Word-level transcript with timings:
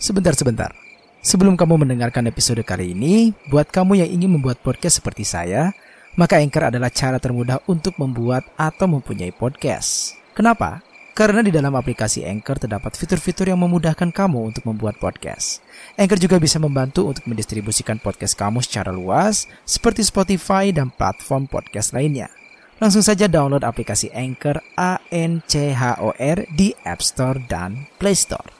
Sebentar-sebentar. 0.00 0.72
Sebelum 1.20 1.60
kamu 1.60 1.84
mendengarkan 1.84 2.24
episode 2.24 2.64
kali 2.64 2.96
ini, 2.96 3.36
buat 3.52 3.68
kamu 3.68 4.00
yang 4.00 4.08
ingin 4.08 4.32
membuat 4.32 4.56
podcast 4.64 5.04
seperti 5.04 5.28
saya, 5.28 5.76
maka 6.16 6.40
Anchor 6.40 6.72
adalah 6.72 6.88
cara 6.88 7.20
termudah 7.20 7.60
untuk 7.68 8.00
membuat 8.00 8.48
atau 8.56 8.88
mempunyai 8.88 9.28
podcast. 9.28 10.16
Kenapa? 10.32 10.80
Karena 11.12 11.44
di 11.44 11.52
dalam 11.52 11.76
aplikasi 11.76 12.24
Anchor 12.24 12.56
terdapat 12.56 12.96
fitur-fitur 12.96 13.52
yang 13.52 13.60
memudahkan 13.60 14.08
kamu 14.08 14.56
untuk 14.56 14.64
membuat 14.64 14.96
podcast. 14.96 15.60
Anchor 16.00 16.16
juga 16.16 16.40
bisa 16.40 16.56
membantu 16.56 17.04
untuk 17.04 17.28
mendistribusikan 17.28 18.00
podcast 18.00 18.40
kamu 18.40 18.64
secara 18.64 18.88
luas, 18.88 19.44
seperti 19.68 20.00
Spotify 20.00 20.72
dan 20.72 20.88
platform 20.88 21.44
podcast 21.44 21.92
lainnya. 21.92 22.32
Langsung 22.80 23.04
saja 23.04 23.28
download 23.28 23.68
aplikasi 23.68 24.08
Anchor 24.16 24.64
A 24.80 24.96
N 25.12 25.44
C 25.44 25.76
H 25.76 26.00
O 26.00 26.16
R 26.16 26.48
di 26.56 26.72
App 26.88 27.04
Store 27.04 27.36
dan 27.36 27.84
Play 28.00 28.16
Store. 28.16 28.59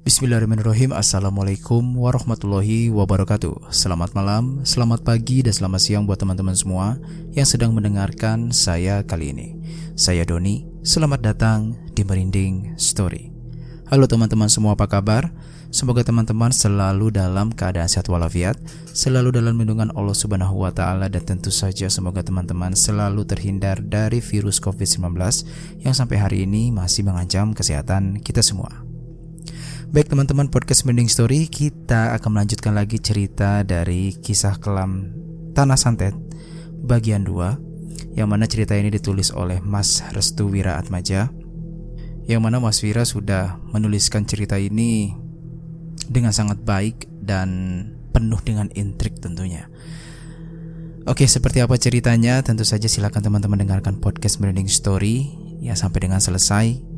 Bismillahirrahmanirrahim. 0.00 0.96
Assalamualaikum 0.96 1.84
warahmatullahi 1.92 2.88
wabarakatuh. 2.88 3.68
Selamat 3.68 4.16
malam, 4.16 4.64
selamat 4.64 5.04
pagi, 5.04 5.44
dan 5.44 5.52
selamat 5.52 5.76
siang 5.76 6.08
buat 6.08 6.16
teman-teman 6.16 6.56
semua 6.56 6.96
Yang 7.36 7.52
sedang 7.52 7.76
mendengarkan 7.76 8.48
saya 8.48 9.04
kali 9.04 9.36
ini. 9.36 9.60
Saya 10.00 10.24
Doni, 10.24 10.64
selamat 10.80 11.20
datang 11.20 11.76
di 11.92 12.00
Merinding 12.00 12.80
Story. 12.80 13.28
Halo 13.92 14.08
teman-teman 14.08 14.48
semua 14.48 14.72
apa 14.72 14.88
kabar? 14.88 15.36
Semoga 15.68 16.00
teman-teman 16.00 16.48
selalu 16.48 17.12
dalam 17.12 17.52
keadaan 17.52 17.86
sehat 17.86 18.08
walafiat 18.08 18.58
Selalu 18.90 19.36
dalam 19.36 19.54
lindungan 19.54 19.92
Allah 19.94 20.18
subhanahu 20.18 20.66
wa 20.66 20.74
ta'ala 20.74 21.06
Dan 21.06 21.22
tentu 21.22 21.54
saja 21.54 21.86
semoga 21.86 22.26
teman-teman 22.26 22.74
selalu 22.74 23.22
terhindar 23.22 23.78
dari 23.78 24.18
virus 24.18 24.58
COVID-19 24.58 25.14
Yang 25.86 25.94
sampai 25.94 26.16
hari 26.18 26.42
ini 26.48 26.74
masih 26.74 27.06
mengancam 27.06 27.54
kesehatan 27.54 28.18
kita 28.18 28.42
semua 28.42 28.89
Baik 29.90 30.06
teman-teman 30.14 30.46
podcast 30.46 30.86
Mending 30.86 31.10
Story. 31.10 31.50
Kita 31.50 32.14
akan 32.14 32.38
melanjutkan 32.38 32.78
lagi 32.78 33.02
cerita 33.02 33.66
dari 33.66 34.14
kisah 34.14 34.62
kelam 34.62 35.10
Tanah 35.50 35.74
Santet 35.74 36.14
Bagian 36.78 37.26
2 37.26 38.14
Yang 38.14 38.28
mana 38.30 38.46
cerita 38.46 38.78
ini 38.78 38.86
ditulis 38.94 39.34
oleh 39.34 39.58
Mas 39.58 39.98
Restu 40.14 40.46
Wira 40.46 40.78
Atmaja 40.78 41.34
Yang 42.22 42.38
mana 42.38 42.62
Mas 42.62 42.78
Wira 42.86 43.02
sudah 43.02 43.58
menuliskan 43.74 44.30
cerita 44.30 44.62
ini 44.62 45.10
Dengan 46.06 46.30
sangat 46.30 46.62
baik 46.62 47.10
dan 47.18 47.50
penuh 48.14 48.38
dengan 48.46 48.70
intrik 48.78 49.18
tentunya. 49.18 49.66
Oke 51.10 51.26
seperti 51.26 51.66
apa 51.66 51.74
ceritanya? 51.74 52.38
Tentu 52.46 52.62
saja 52.62 52.86
silakan 52.86 53.26
teman-teman 53.26 53.58
dengarkan 53.66 53.98
podcast 53.98 54.38
Mending 54.38 54.70
Story. 54.70 55.34
Ya 55.58 55.74
sampai 55.74 56.06
dengan 56.06 56.22
selesai 56.22 56.89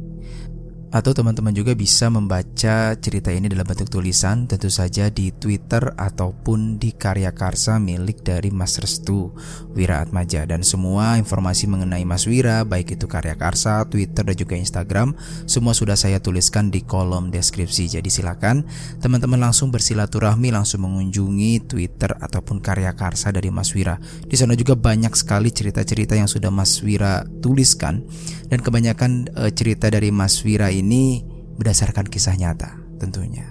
atau 0.93 1.17
teman-teman 1.17 1.57
juga 1.57 1.73
bisa 1.73 2.13
membaca 2.13 2.93
cerita 3.01 3.33
ini 3.33 3.49
dalam 3.49 3.65
bentuk 3.65 3.89
tulisan 3.89 4.45
tentu 4.45 4.69
saja 4.69 5.09
di 5.09 5.33
Twitter 5.33 5.81
ataupun 5.97 6.77
di 6.77 6.93
karya 6.93 7.33
karsa 7.33 7.81
milik 7.81 8.21
dari 8.21 8.53
Mas 8.53 8.77
Restu 8.77 9.33
Wira 9.73 10.05
Atmaja 10.05 10.45
dan 10.45 10.61
semua 10.61 11.17
informasi 11.17 11.65
mengenai 11.65 12.05
Mas 12.05 12.29
Wira 12.29 12.61
baik 12.69 13.01
itu 13.01 13.09
karya 13.09 13.41
karsa, 13.41 13.89
Twitter 13.89 14.21
dan 14.21 14.37
juga 14.37 14.55
Instagram 14.61 15.17
semua 15.49 15.73
sudah 15.73 15.97
saya 15.97 16.21
tuliskan 16.21 16.69
di 16.69 16.85
kolom 16.85 17.33
deskripsi. 17.33 17.97
Jadi 17.97 18.13
silakan 18.13 18.69
teman-teman 19.01 19.41
langsung 19.41 19.73
bersilaturahmi 19.73 20.53
langsung 20.53 20.85
mengunjungi 20.85 21.73
Twitter 21.73 22.13
ataupun 22.21 22.61
karya 22.61 22.93
karsa 22.93 23.33
dari 23.33 23.49
Mas 23.49 23.73
Wira. 23.73 23.97
Di 24.29 24.37
sana 24.37 24.53
juga 24.53 24.77
banyak 24.77 25.17
sekali 25.17 25.49
cerita-cerita 25.49 26.21
yang 26.21 26.29
sudah 26.29 26.53
Mas 26.53 26.85
Wira 26.85 27.25
tuliskan 27.41 28.05
dan 28.53 28.61
kebanyakan 28.61 29.33
e, 29.33 29.49
cerita 29.57 29.89
dari 29.89 30.13
Mas 30.13 30.45
Wira 30.45 30.69
ini 30.69 30.82
ini 30.83 31.23
berdasarkan 31.55 32.11
kisah 32.11 32.35
nyata 32.35 32.83
tentunya. 32.99 33.47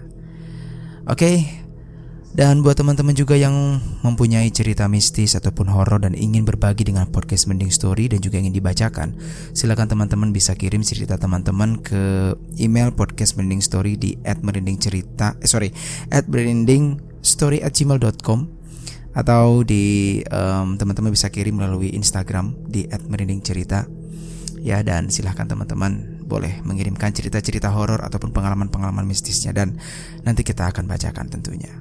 Oke, 1.07 1.61
dan 2.31 2.63
buat 2.63 2.79
teman-teman 2.79 3.11
juga 3.11 3.35
yang 3.35 3.83
mempunyai 4.07 4.47
cerita 4.55 4.87
mistis 4.87 5.35
ataupun 5.35 5.67
horor 5.67 5.99
dan 5.99 6.15
ingin 6.15 6.47
berbagi 6.47 6.87
dengan 6.87 7.11
podcast 7.11 7.51
Mending 7.51 7.75
Story 7.75 8.07
dan 8.07 8.23
juga 8.23 8.39
ingin 8.39 8.55
dibacakan, 8.55 9.19
silakan 9.51 9.91
teman-teman 9.91 10.31
bisa 10.31 10.55
kirim 10.55 10.79
cerita 10.79 11.19
teman-teman 11.19 11.83
ke 11.83 12.31
email 12.55 12.95
podcast 12.95 13.35
Mending 13.35 13.59
Story 13.59 13.99
di 13.99 14.15
@merindingcerita 14.23 15.43
eh 15.43 15.47
sorry 15.47 15.75
@merindingstory@gmail.com 16.07 18.39
atau 19.11 19.67
di 19.67 20.23
um, 20.31 20.79
teman-teman 20.79 21.11
bisa 21.11 21.27
kirim 21.27 21.59
melalui 21.59 21.91
Instagram 21.91 22.55
di 22.63 22.87
@merindingcerita 22.87 23.91
ya 24.63 24.79
dan 24.87 25.11
silahkan 25.11 25.51
teman-teman 25.51 26.10
boleh 26.31 26.63
mengirimkan 26.63 27.11
cerita-cerita 27.11 27.67
horor 27.75 27.99
ataupun 28.07 28.31
pengalaman-pengalaman 28.31 29.03
mistisnya 29.03 29.51
dan 29.51 29.75
nanti 30.23 30.47
kita 30.47 30.71
akan 30.71 30.87
bacakan 30.87 31.27
tentunya. 31.27 31.75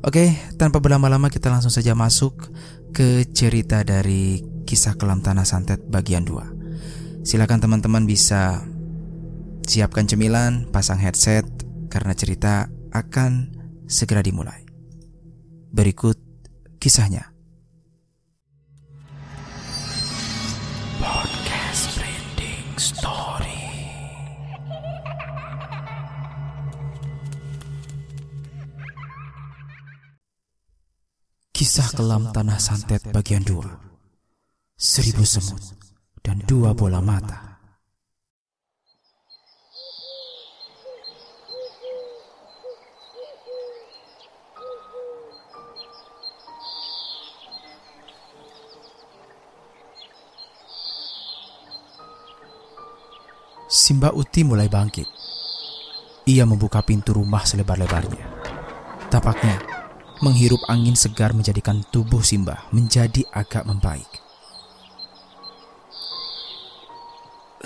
Oke, 0.00 0.32
tanpa 0.56 0.80
berlama-lama 0.80 1.28
kita 1.28 1.52
langsung 1.52 1.72
saja 1.72 1.92
masuk 1.92 2.48
ke 2.96 3.28
cerita 3.28 3.84
dari 3.84 4.40
kisah 4.64 4.96
kelam 4.96 5.20
tanah 5.20 5.44
santet 5.44 5.84
bagian 5.84 6.24
2. 6.24 7.24
Silakan 7.24 7.60
teman-teman 7.60 8.08
bisa 8.08 8.64
siapkan 9.64 10.08
cemilan, 10.08 10.68
pasang 10.72 11.00
headset 11.00 11.44
karena 11.88 12.12
cerita 12.16 12.68
akan 12.92 13.52
segera 13.88 14.24
dimulai. 14.24 14.64
Berikut 15.72 16.16
kisahnya. 16.80 17.33
Story. 22.74 23.62
Kisah 31.54 31.94
kelam 31.94 32.34
tanah 32.34 32.58
santet 32.58 33.06
bagian 33.14 33.46
2 33.46 33.62
Seribu 34.74 35.22
semut 35.22 35.62
dan 36.18 36.42
dua 36.42 36.74
bola 36.74 36.98
mata 36.98 37.53
Simba 53.74 54.14
Uti 54.14 54.46
mulai 54.46 54.70
bangkit. 54.70 55.10
Ia 56.30 56.46
membuka 56.46 56.78
pintu 56.86 57.10
rumah 57.18 57.42
selebar-lebarnya. 57.42 58.22
Tapaknya, 59.10 59.58
menghirup 60.22 60.62
angin 60.70 60.94
segar 60.94 61.34
menjadikan 61.34 61.82
tubuh 61.90 62.22
Simba 62.22 62.70
menjadi 62.70 63.26
agak 63.34 63.66
membaik. 63.66 64.06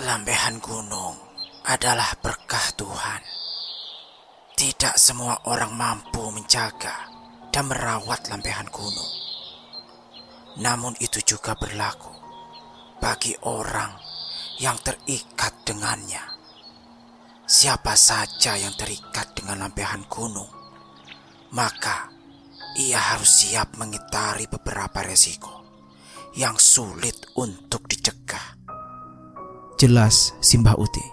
Lambehan 0.01 0.57
gunung 0.57 1.13
adalah 1.69 2.17
berkah 2.17 2.73
Tuhan. 2.73 3.21
Tidak 4.57 4.97
semua 4.97 5.45
orang 5.45 5.77
mampu 5.77 6.25
menjaga 6.33 7.05
dan 7.53 7.69
merawat 7.69 8.33
lambehan 8.33 8.65
gunung. 8.73 9.13
Namun 10.57 10.97
itu 10.97 11.21
juga 11.21 11.53
berlaku 11.53 12.17
bagi 12.97 13.37
orang 13.45 13.93
yang 14.57 14.75
terikat 14.81 15.58
dengannya. 15.69 16.23
Siapa 17.45 17.93
saja 17.93 18.57
yang 18.57 18.73
terikat 18.73 19.37
dengan 19.37 19.61
lampihan 19.61 20.01
gunung, 20.09 20.49
maka 21.53 22.09
ia 22.77 22.97
harus 22.97 23.45
siap 23.45 23.77
mengitari 23.77 24.49
beberapa 24.49 25.05
resiko 25.05 25.61
yang 26.33 26.57
sulit 26.57 27.17
untuk 27.37 27.85
dicegah. 27.85 28.57
Jelas 29.77 30.33
Simbah 30.41 30.77
Uti. 30.77 31.05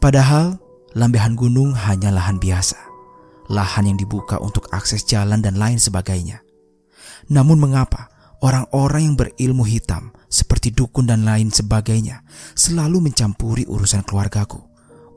Padahal 0.00 0.56
lambehan 0.96 1.36
gunung 1.36 1.76
hanya 1.76 2.12
lahan 2.12 2.40
biasa, 2.40 2.76
lahan 3.52 3.92
yang 3.92 3.98
dibuka 4.00 4.40
untuk 4.40 4.68
akses 4.72 5.04
jalan 5.04 5.44
dan 5.44 5.60
lain 5.60 5.76
sebagainya. 5.76 6.40
Namun 7.28 7.60
mengapa 7.60 8.08
orang-orang 8.40 9.12
yang 9.12 9.16
berilmu 9.16 9.64
hitam 9.68 10.12
seperti 10.28 10.72
dukun 10.72 11.08
dan 11.08 11.24
lain 11.24 11.52
sebagainya, 11.52 12.24
selalu 12.56 13.10
mencampuri 13.10 13.64
urusan 13.68 14.04
keluargaku 14.04 14.60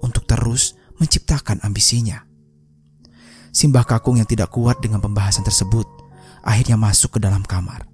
untuk 0.04 0.28
terus 0.28 0.76
menciptakan 1.00 1.64
ambisinya. 1.64 2.28
Simbah 3.54 3.86
Kakung 3.86 4.18
yang 4.18 4.28
tidak 4.28 4.50
kuat 4.50 4.82
dengan 4.82 5.00
pembahasan 5.00 5.46
tersebut 5.46 5.86
akhirnya 6.42 6.76
masuk 6.76 7.18
ke 7.18 7.20
dalam 7.22 7.46
kamar. 7.46 7.86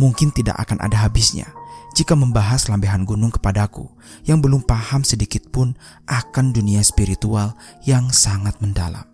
Mungkin 0.00 0.32
tidak 0.32 0.56
akan 0.56 0.80
ada 0.80 1.04
habisnya 1.04 1.52
jika 1.92 2.16
membahas 2.16 2.72
lambehan 2.72 3.04
gunung 3.04 3.28
kepadaku 3.28 3.84
yang 4.24 4.40
belum 4.40 4.64
paham 4.64 5.04
sedikit 5.04 5.52
pun 5.52 5.76
akan 6.08 6.56
dunia 6.56 6.80
spiritual 6.80 7.52
yang 7.84 8.08
sangat 8.08 8.56
mendalam. 8.64 9.11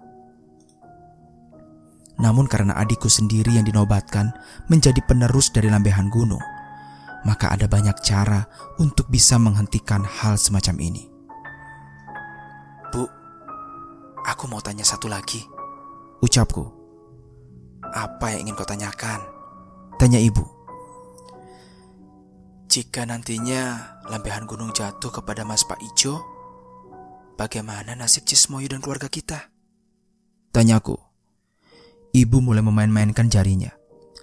Namun 2.19 2.51
karena 2.51 2.75
adikku 2.75 3.07
sendiri 3.07 3.55
yang 3.55 3.67
dinobatkan 3.67 4.35
menjadi 4.67 4.99
penerus 5.07 5.55
dari 5.55 5.71
lambehan 5.71 6.11
gunung, 6.11 6.43
maka 7.23 7.55
ada 7.55 7.71
banyak 7.71 7.95
cara 8.03 8.47
untuk 8.83 9.07
bisa 9.07 9.39
menghentikan 9.39 10.03
hal 10.03 10.35
semacam 10.35 10.77
ini. 10.83 11.07
Bu, 12.91 13.07
aku 14.27 14.45
mau 14.51 14.59
tanya 14.59 14.83
satu 14.83 15.07
lagi. 15.07 15.47
Ucapku. 16.19 16.67
Apa 17.95 18.35
yang 18.35 18.51
ingin 18.51 18.59
kau 18.59 18.67
tanyakan? 18.67 19.23
Tanya 19.97 20.19
ibu. 20.19 20.43
Jika 22.69 23.09
nantinya 23.09 23.97
lambehan 24.13 24.45
gunung 24.45 24.77
jatuh 24.77 25.09
kepada 25.09 25.47
Mas 25.47 25.65
Pak 25.65 25.81
Ijo, 25.81 26.21
bagaimana 27.41 27.97
nasib 27.97 28.29
Cismoyo 28.29 28.69
dan 28.69 28.85
keluarga 28.85 29.09
kita? 29.09 29.49
Tanyaku. 30.53 31.08
Ibu 32.19 32.43
mulai 32.43 32.67
memain-mainkan 32.67 33.31
jarinya, 33.31 33.71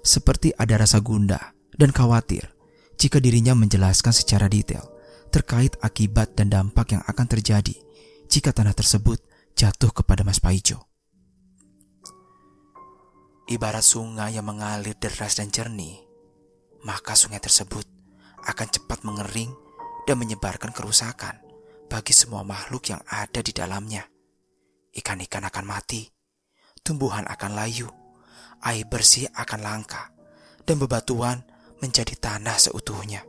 seperti 0.03 0.51
ada 0.59 0.75
rasa 0.75 0.99
gundah 0.99 1.55
dan 1.79 1.95
khawatir 1.95 2.43
jika 2.99 3.23
dirinya 3.23 3.55
menjelaskan 3.55 4.11
secara 4.11 4.51
detail 4.51 4.83
terkait 5.31 5.79
akibat 5.79 6.35
dan 6.35 6.51
dampak 6.51 6.91
yang 6.91 7.03
akan 7.07 7.23
terjadi 7.23 7.71
jika 8.27 8.51
tanah 8.51 8.75
tersebut 8.75 9.23
jatuh 9.55 9.95
kepada 9.95 10.27
Mas 10.27 10.43
Paijo. 10.43 10.91
Ibarat 13.47 13.87
sungai 13.87 14.35
yang 14.35 14.43
mengalir 14.43 14.99
deras 14.99 15.39
dan 15.39 15.47
jernih, 15.47 15.95
maka 16.83 17.15
sungai 17.15 17.39
tersebut 17.39 17.87
akan 18.43 18.67
cepat 18.75 19.07
mengering 19.07 19.55
dan 20.03 20.19
menyebarkan 20.19 20.75
kerusakan 20.75 21.39
bagi 21.87 22.11
semua 22.11 22.43
makhluk 22.43 22.91
yang 22.91 22.99
ada 23.07 23.39
di 23.39 23.55
dalamnya. 23.55 24.03
Ikan-ikan 24.91 25.47
akan 25.47 25.63
mati, 25.63 26.14
tumbuhan 26.85 27.25
akan 27.25 27.57
layu, 27.57 27.89
air 28.61 28.85
bersih 28.85 29.25
akan 29.33 29.65
langka, 29.65 30.13
dan 30.69 30.77
bebatuan 30.77 31.41
menjadi 31.81 32.13
tanah 32.13 32.61
seutuhnya. 32.61 33.25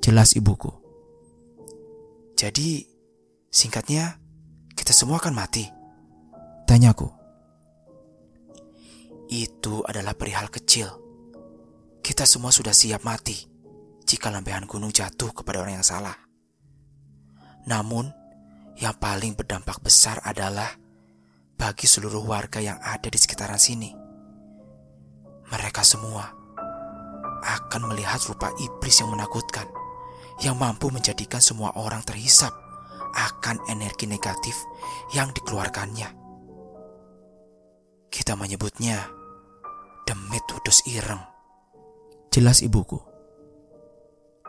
Jelas 0.00 0.32
ibuku. 0.32 0.72
Jadi, 2.34 2.88
singkatnya, 3.52 4.16
kita 4.72 4.96
semua 4.96 5.20
akan 5.20 5.36
mati. 5.36 5.68
Tanyaku. 6.64 7.08
Itu 9.28 9.84
adalah 9.84 10.16
perihal 10.16 10.48
kecil. 10.48 10.88
Kita 12.04 12.28
semua 12.28 12.52
sudah 12.52 12.76
siap 12.76 13.00
mati 13.06 13.36
jika 14.04 14.28
lambehan 14.28 14.68
gunung 14.68 14.92
jatuh 14.92 15.32
kepada 15.32 15.64
orang 15.64 15.80
yang 15.80 15.86
salah. 15.86 16.16
Namun, 17.64 18.12
yang 18.76 18.92
paling 19.00 19.32
berdampak 19.32 19.80
besar 19.80 20.20
adalah 20.20 20.83
bagi 21.54 21.86
seluruh 21.86 22.22
warga 22.26 22.58
yang 22.58 22.78
ada 22.82 23.06
di 23.06 23.18
sekitaran 23.18 23.58
sini. 23.60 23.94
Mereka 25.48 25.82
semua 25.86 26.26
akan 27.44 27.82
melihat 27.92 28.18
rupa 28.26 28.50
iblis 28.58 28.98
yang 28.98 29.12
menakutkan, 29.12 29.68
yang 30.42 30.58
mampu 30.58 30.90
menjadikan 30.90 31.38
semua 31.38 31.76
orang 31.78 32.02
terhisap 32.02 32.50
akan 33.14 33.62
energi 33.70 34.10
negatif 34.10 34.58
yang 35.14 35.30
dikeluarkannya. 35.30 36.10
Kita 38.10 38.34
menyebutnya 38.34 39.06
demit 40.08 40.44
wedus 40.50 40.82
ireng. 40.90 41.22
Jelas 42.34 42.62
ibuku. 42.66 42.98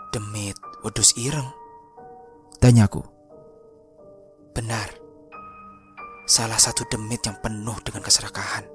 Demit 0.09 0.57
wedus 0.81 1.13
ireng? 1.21 1.49
Tanyaku. 2.57 3.03
Benar 4.55 5.04
salah 6.25 6.57
satu 6.57 6.89
demit 6.89 7.21
yang 7.25 7.37
penuh 7.37 7.77
dengan 7.85 8.01
keserakahan. 8.01 8.65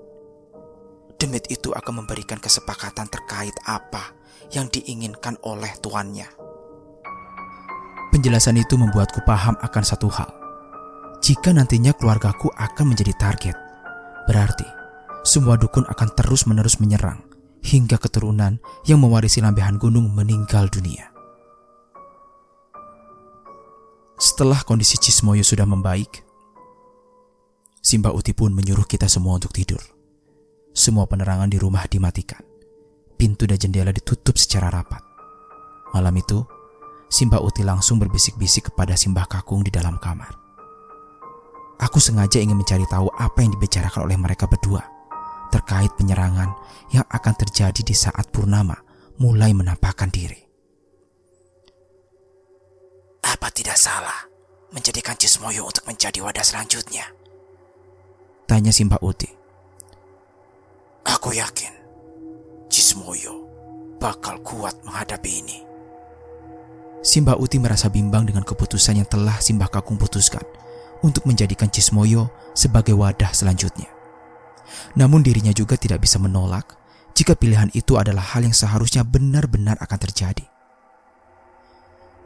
Demit 1.18 1.50
itu 1.52 1.74
akan 1.74 2.02
memberikan 2.02 2.40
kesepakatan 2.40 3.10
terkait 3.10 3.52
apa 3.66 4.16
yang 4.54 4.70
diinginkan 4.72 5.36
oleh 5.44 5.68
tuannya. 5.82 6.30
Penjelasan 8.10 8.58
itu 8.58 8.74
membuatku 8.74 9.22
paham 9.22 9.54
akan 9.60 9.84
satu 9.84 10.08
hal. 10.10 10.30
Jika 11.20 11.52
nantinya 11.52 11.92
keluargaku 11.92 12.48
akan 12.56 12.96
menjadi 12.96 13.12
target, 13.20 13.56
berarti 14.24 14.66
semua 15.20 15.60
dukun 15.60 15.84
akan 15.84 16.08
terus-menerus 16.16 16.80
menyerang 16.80 17.20
hingga 17.60 18.00
keturunan 18.00 18.56
yang 18.88 19.04
mewarisi 19.04 19.44
lambehan 19.44 19.76
gunung 19.76 20.08
meninggal 20.08 20.72
dunia. 20.72 21.12
Setelah 24.16 24.64
kondisi 24.64 24.96
Cismoyo 24.96 25.44
sudah 25.44 25.68
membaik, 25.68 26.24
Simba 27.80 28.12
Uti 28.12 28.36
pun 28.36 28.52
menyuruh 28.52 28.84
kita 28.84 29.08
semua 29.08 29.40
untuk 29.40 29.56
tidur. 29.56 29.80
Semua 30.76 31.08
penerangan 31.08 31.48
di 31.48 31.56
rumah 31.56 31.88
dimatikan. 31.88 32.44
Pintu 33.16 33.48
dan 33.48 33.56
jendela 33.56 33.92
ditutup 33.92 34.36
secara 34.36 34.68
rapat. 34.68 35.00
Malam 35.96 36.14
itu, 36.20 36.44
Simba 37.10 37.40
Uti 37.42 37.64
langsung 37.66 37.98
berbisik-bisik 37.98 38.72
kepada 38.72 38.94
Simbah 38.94 39.26
Kakung 39.26 39.66
di 39.66 39.72
dalam 39.72 39.98
kamar. 39.98 40.30
Aku 41.80 41.96
sengaja 41.96 42.38
ingin 42.38 42.60
mencari 42.60 42.84
tahu 42.86 43.08
apa 43.16 43.40
yang 43.40 43.56
dibicarakan 43.56 44.04
oleh 44.04 44.16
mereka 44.20 44.44
berdua 44.44 45.00
terkait 45.50 45.90
penyerangan 45.98 46.54
yang 46.94 47.04
akan 47.10 47.34
terjadi 47.34 47.82
di 47.82 47.92
saat 47.92 48.30
Purnama 48.30 48.78
mulai 49.18 49.50
menampakkan 49.52 50.08
diri. 50.08 50.38
Apa 53.26 53.50
tidak 53.50 53.76
salah 53.76 54.30
menjadikan 54.70 55.18
Cismoyo 55.18 55.66
untuk 55.66 55.84
menjadi 55.90 56.22
wadah 56.22 56.46
selanjutnya? 56.46 57.19
Tanya 58.50 58.74
Simba 58.74 58.98
Uti. 58.98 59.30
Aku 61.06 61.30
yakin 61.30 61.70
Cismoyo 62.66 63.46
bakal 64.02 64.42
kuat 64.42 64.74
menghadapi 64.82 65.30
ini. 65.38 65.62
Simba 66.98 67.38
Uti 67.38 67.62
merasa 67.62 67.86
bimbang 67.86 68.26
dengan 68.26 68.42
keputusan 68.42 68.98
yang 68.98 69.06
telah 69.06 69.38
Simbah 69.38 69.70
Kakung 69.70 70.02
putuskan 70.02 70.42
untuk 71.06 71.30
menjadikan 71.30 71.70
Cismoyo 71.70 72.26
sebagai 72.50 72.98
wadah 72.98 73.30
selanjutnya. 73.30 73.86
Namun 74.98 75.22
dirinya 75.22 75.54
juga 75.54 75.78
tidak 75.78 76.02
bisa 76.02 76.18
menolak 76.18 76.74
jika 77.14 77.38
pilihan 77.38 77.70
itu 77.70 78.02
adalah 78.02 78.34
hal 78.34 78.42
yang 78.42 78.56
seharusnya 78.58 79.06
benar-benar 79.06 79.78
akan 79.78 79.98
terjadi. 80.10 80.42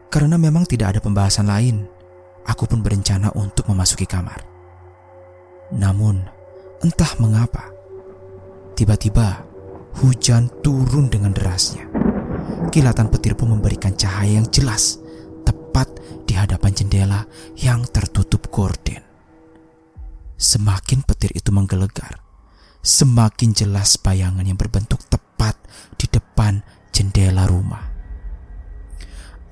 Karena 0.08 0.40
memang 0.40 0.64
tidak 0.64 0.96
ada 0.96 1.00
pembahasan 1.04 1.52
lain, 1.52 1.84
aku 2.48 2.64
pun 2.64 2.80
berencana 2.80 3.28
untuk 3.36 3.68
memasuki 3.68 4.08
kamar. 4.08 4.53
Namun, 5.72 6.20
entah 6.84 7.12
mengapa, 7.16 7.72
tiba-tiba 8.76 9.46
hujan 10.02 10.50
turun 10.60 11.08
dengan 11.08 11.32
derasnya. 11.32 11.88
Kilatan 12.68 13.08
petir 13.08 13.38
pun 13.38 13.54
memberikan 13.54 13.94
cahaya 13.94 14.42
yang 14.42 14.48
jelas 14.50 14.98
tepat 15.46 15.88
di 16.26 16.34
hadapan 16.34 16.72
jendela 16.74 17.24
yang 17.56 17.86
tertutup 17.88 18.50
gorden. 18.50 19.00
Semakin 20.34 21.06
petir 21.06 21.30
itu 21.32 21.54
menggelegar, 21.54 22.20
semakin 22.82 23.54
jelas 23.54 23.96
bayangan 23.96 24.44
yang 24.44 24.58
berbentuk 24.58 25.00
tepat 25.06 25.56
di 25.96 26.10
depan 26.10 26.60
jendela 26.90 27.46
rumah. 27.46 27.94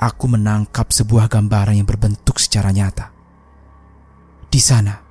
Aku 0.02 0.26
menangkap 0.26 0.90
sebuah 0.90 1.30
gambaran 1.30 1.78
yang 1.78 1.86
berbentuk 1.86 2.42
secara 2.42 2.74
nyata. 2.74 3.14
Di 4.50 4.58
sana, 4.58 5.01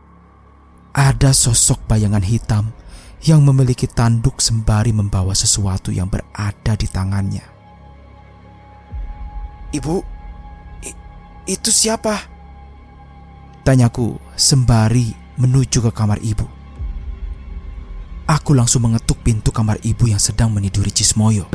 ada 0.92 1.32
sosok 1.32 1.88
bayangan 1.88 2.24
hitam 2.24 2.76
yang 3.24 3.46
memiliki 3.46 3.86
tanduk 3.88 4.42
sembari 4.42 4.92
membawa 4.92 5.32
sesuatu 5.32 5.94
yang 5.94 6.10
berada 6.10 6.74
di 6.74 6.88
tangannya. 6.90 7.46
Ibu, 9.72 9.96
itu 11.48 11.70
siapa? 11.72 12.18
Tanyaku 13.62 14.18
sembari 14.36 15.14
menuju 15.38 15.86
ke 15.86 15.92
kamar 15.94 16.20
ibu. 16.20 16.44
Aku 18.26 18.58
langsung 18.58 18.88
mengetuk 18.88 19.22
pintu 19.22 19.54
kamar 19.54 19.78
ibu 19.86 20.10
yang 20.10 20.20
sedang 20.20 20.52
meniduri 20.52 20.90
Cismoyo. 20.90 21.46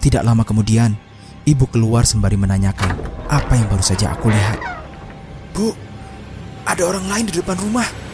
Tidak 0.00 0.22
lama 0.24 0.46
kemudian, 0.46 0.96
ibu 1.44 1.66
keluar 1.68 2.08
sembari 2.08 2.38
menanyakan 2.38 2.94
apa 3.28 3.52
yang 3.58 3.68
baru 3.68 3.84
saja 3.84 4.12
aku 4.16 4.32
lihat. 4.32 4.58
Bu, 5.52 5.74
ada 6.64 6.82
orang 6.86 7.04
lain 7.10 7.24
di 7.28 7.34
depan 7.36 7.58
rumah. 7.58 8.09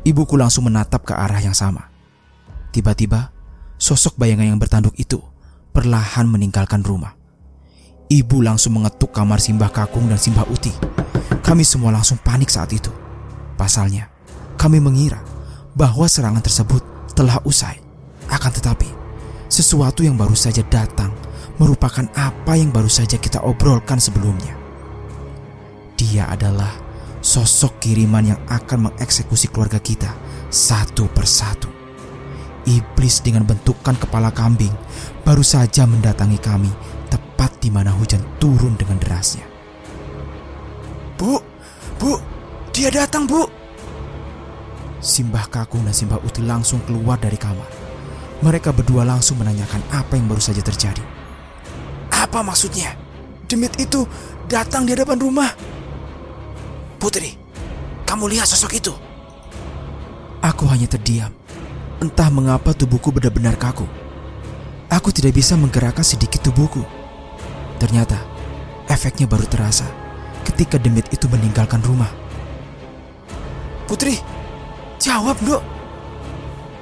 Ibuku 0.00 0.40
langsung 0.40 0.64
menatap 0.64 1.04
ke 1.04 1.12
arah 1.12 1.40
yang 1.44 1.52
sama. 1.52 1.92
Tiba-tiba, 2.72 3.34
sosok 3.76 4.16
bayangan 4.16 4.54
yang 4.54 4.60
bertanduk 4.60 4.96
itu 4.96 5.20
perlahan 5.76 6.24
meninggalkan 6.24 6.80
rumah. 6.80 7.14
Ibu 8.10 8.42
langsung 8.42 8.80
mengetuk 8.80 9.14
kamar 9.14 9.38
Simbah 9.38 9.70
Kakung 9.70 10.10
dan 10.10 10.18
Simbah 10.18 10.48
Uti. 10.50 10.72
Kami 11.44 11.62
semua 11.62 11.94
langsung 11.94 12.18
panik 12.18 12.50
saat 12.50 12.72
itu. 12.74 12.90
Pasalnya, 13.54 14.10
kami 14.58 14.82
mengira 14.82 15.22
bahwa 15.76 16.08
serangan 16.10 16.42
tersebut 16.42 16.82
telah 17.14 17.38
usai. 17.46 17.78
Akan 18.26 18.50
tetapi, 18.50 18.88
sesuatu 19.46 20.02
yang 20.02 20.18
baru 20.18 20.34
saja 20.34 20.64
datang 20.66 21.14
merupakan 21.60 22.08
apa 22.16 22.56
yang 22.56 22.72
baru 22.72 22.88
saja 22.88 23.20
kita 23.20 23.44
obrolkan 23.44 24.00
sebelumnya. 24.00 24.56
Dia 26.00 26.26
adalah 26.32 26.72
sosok 27.20 27.80
kiriman 27.84 28.32
yang 28.34 28.40
akan 28.48 28.90
mengeksekusi 28.90 29.52
keluarga 29.52 29.80
kita 29.80 30.12
satu 30.48 31.06
persatu. 31.12 31.68
Iblis 32.68 33.24
dengan 33.24 33.48
bentukan 33.48 33.96
kepala 33.96 34.28
kambing 34.32 34.72
baru 35.24 35.40
saja 35.40 35.88
mendatangi 35.88 36.36
kami 36.36 36.68
tepat 37.08 37.56
di 37.60 37.72
mana 37.72 37.88
hujan 37.92 38.20
turun 38.36 38.76
dengan 38.76 39.00
derasnya. 39.00 39.44
Bu, 41.16 41.40
bu, 41.96 42.20
dia 42.72 42.92
datang 42.92 43.24
bu. 43.24 43.48
Simbah 45.00 45.48
Kakung 45.48 45.88
dan 45.88 45.96
Simbah 45.96 46.20
Uti 46.20 46.44
langsung 46.44 46.84
keluar 46.84 47.16
dari 47.16 47.40
kamar. 47.40 47.64
Mereka 48.44 48.72
berdua 48.72 49.04
langsung 49.04 49.40
menanyakan 49.40 49.80
apa 49.92 50.16
yang 50.16 50.28
baru 50.28 50.40
saja 50.40 50.60
terjadi. 50.60 51.00
Apa 52.12 52.44
maksudnya? 52.44 52.96
Demit 53.48 53.76
itu 53.80 54.04
datang 54.48 54.84
di 54.84 54.92
hadapan 54.92 55.18
rumah. 55.20 55.50
Putri, 57.00 57.32
kamu 58.04 58.28
lihat 58.28 58.44
sosok 58.44 58.76
itu? 58.76 58.92
Aku 60.44 60.68
hanya 60.68 60.84
terdiam. 60.84 61.32
Entah 61.96 62.28
mengapa 62.28 62.76
tubuhku 62.76 63.08
benar-benar 63.08 63.56
kaku. 63.56 63.88
Aku 64.92 65.08
tidak 65.08 65.32
bisa 65.32 65.56
menggerakkan 65.56 66.04
sedikit 66.04 66.44
tubuhku. 66.44 66.84
Ternyata, 67.80 68.20
efeknya 68.84 69.24
baru 69.24 69.48
terasa 69.48 69.88
ketika 70.44 70.76
demit 70.76 71.08
itu 71.08 71.24
meninggalkan 71.32 71.80
rumah. 71.80 72.12
Putri, 73.88 74.20
jawab, 75.00 75.40
Dok. 75.40 75.64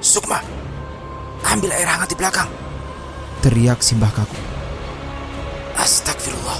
Sukma, 0.03 0.43
ambil 1.47 1.71
air 1.71 1.87
hangat 1.87 2.11
di 2.11 2.19
belakang. 2.19 2.51
Teriak 3.39 3.79
simbah 3.79 4.11
kaku. 4.11 4.35
Astagfirullah, 5.79 6.59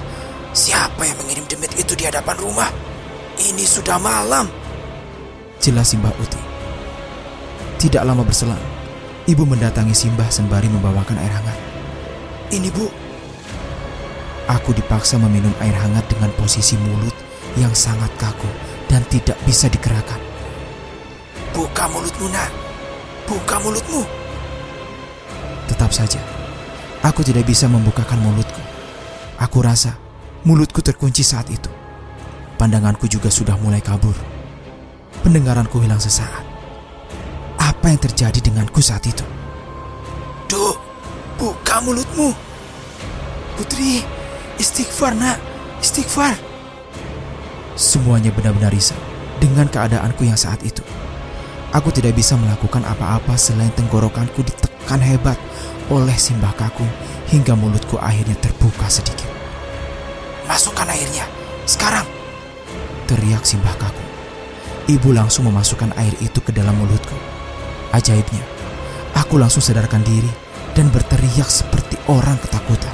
siapa 0.55 1.03
yang 1.03 1.19
mengirim 1.19 1.43
demit 1.43 1.75
itu 1.75 1.91
di 1.91 2.07
hadapan 2.07 2.39
rumah? 2.39 2.88
Ini 3.39 3.63
sudah 3.63 3.95
malam. 3.95 4.51
Jelas 5.63 5.95
simbah 5.95 6.11
Uti. 6.19 6.35
Tidak 7.79 8.03
lama 8.03 8.27
berselang, 8.27 8.59
ibu 9.31 9.47
mendatangi 9.47 9.95
Simbah 9.95 10.27
sembari 10.27 10.67
membawakan 10.67 11.15
air 11.15 11.31
hangat. 11.31 11.55
Ini 12.51 12.67
bu. 12.67 12.91
Aku 14.51 14.75
dipaksa 14.75 15.15
meminum 15.15 15.55
air 15.63 15.71
hangat 15.71 16.03
dengan 16.11 16.35
posisi 16.35 16.75
mulut 16.83 17.15
yang 17.55 17.71
sangat 17.71 18.11
kaku 18.19 18.51
dan 18.91 19.07
tidak 19.07 19.39
bisa 19.47 19.71
digerakkan. 19.71 20.19
Buka 21.55 21.87
mulutmu 21.87 22.27
nak. 22.27 22.51
Buka 23.23 23.55
mulutmu. 23.63 24.03
Tetap 25.71 25.95
saja, 25.95 26.19
aku 27.07 27.23
tidak 27.23 27.47
bisa 27.47 27.71
membukakan 27.71 28.19
mulutku. 28.19 28.59
Aku 29.39 29.63
rasa 29.63 29.95
mulutku 30.43 30.83
terkunci 30.83 31.23
saat 31.23 31.47
itu. 31.47 31.78
Pandanganku 32.59 33.07
juga 33.07 33.31
sudah 33.31 33.55
mulai 33.63 33.79
kabur. 33.79 34.13
Pendengaranku 35.23 35.79
hilang 35.79 35.99
sesaat 35.99 36.49
apa 37.79 37.95
yang 37.95 38.01
terjadi 38.03 38.39
denganku 38.43 38.83
saat 38.83 39.07
itu. 39.07 39.23
Duh, 40.51 40.75
buka 41.39 41.79
mulutmu. 41.79 42.35
Putri, 43.55 44.03
istighfar 44.59 45.15
nak, 45.15 45.39
istighfar. 45.79 46.35
Semuanya 47.79 48.35
benar-benar 48.35 48.75
risau 48.75 48.99
dengan 49.39 49.71
keadaanku 49.71 50.27
yang 50.27 50.35
saat 50.35 50.59
itu. 50.67 50.83
Aku 51.71 51.87
tidak 51.95 52.19
bisa 52.19 52.35
melakukan 52.35 52.83
apa-apa 52.83 53.39
selain 53.39 53.71
tenggorokanku 53.79 54.43
ditekan 54.43 54.99
hebat 54.99 55.39
oleh 55.87 56.17
simbah 56.19 56.51
kaku 56.59 56.83
hingga 57.31 57.55
mulutku 57.55 57.95
akhirnya 57.95 58.35
terbuka 58.43 58.91
sedikit. 58.91 59.31
Masukkan 60.51 60.89
airnya, 60.91 61.23
sekarang. 61.63 62.18
Teriak 63.09 63.41
simbah 63.41 63.73
kaku. 63.81 64.05
Ibu 64.85 65.17
langsung 65.17 65.49
memasukkan 65.49 65.97
air 65.97 66.13
itu 66.21 66.37
ke 66.45 66.53
dalam 66.53 66.77
mulutku. 66.77 67.17
Ajaibnya, 67.89 68.45
aku 69.17 69.41
langsung 69.41 69.65
sadarkan 69.65 70.05
diri 70.05 70.29
dan 70.77 70.93
berteriak 70.93 71.49
seperti 71.49 71.97
orang 72.05 72.37
ketakutan. 72.37 72.93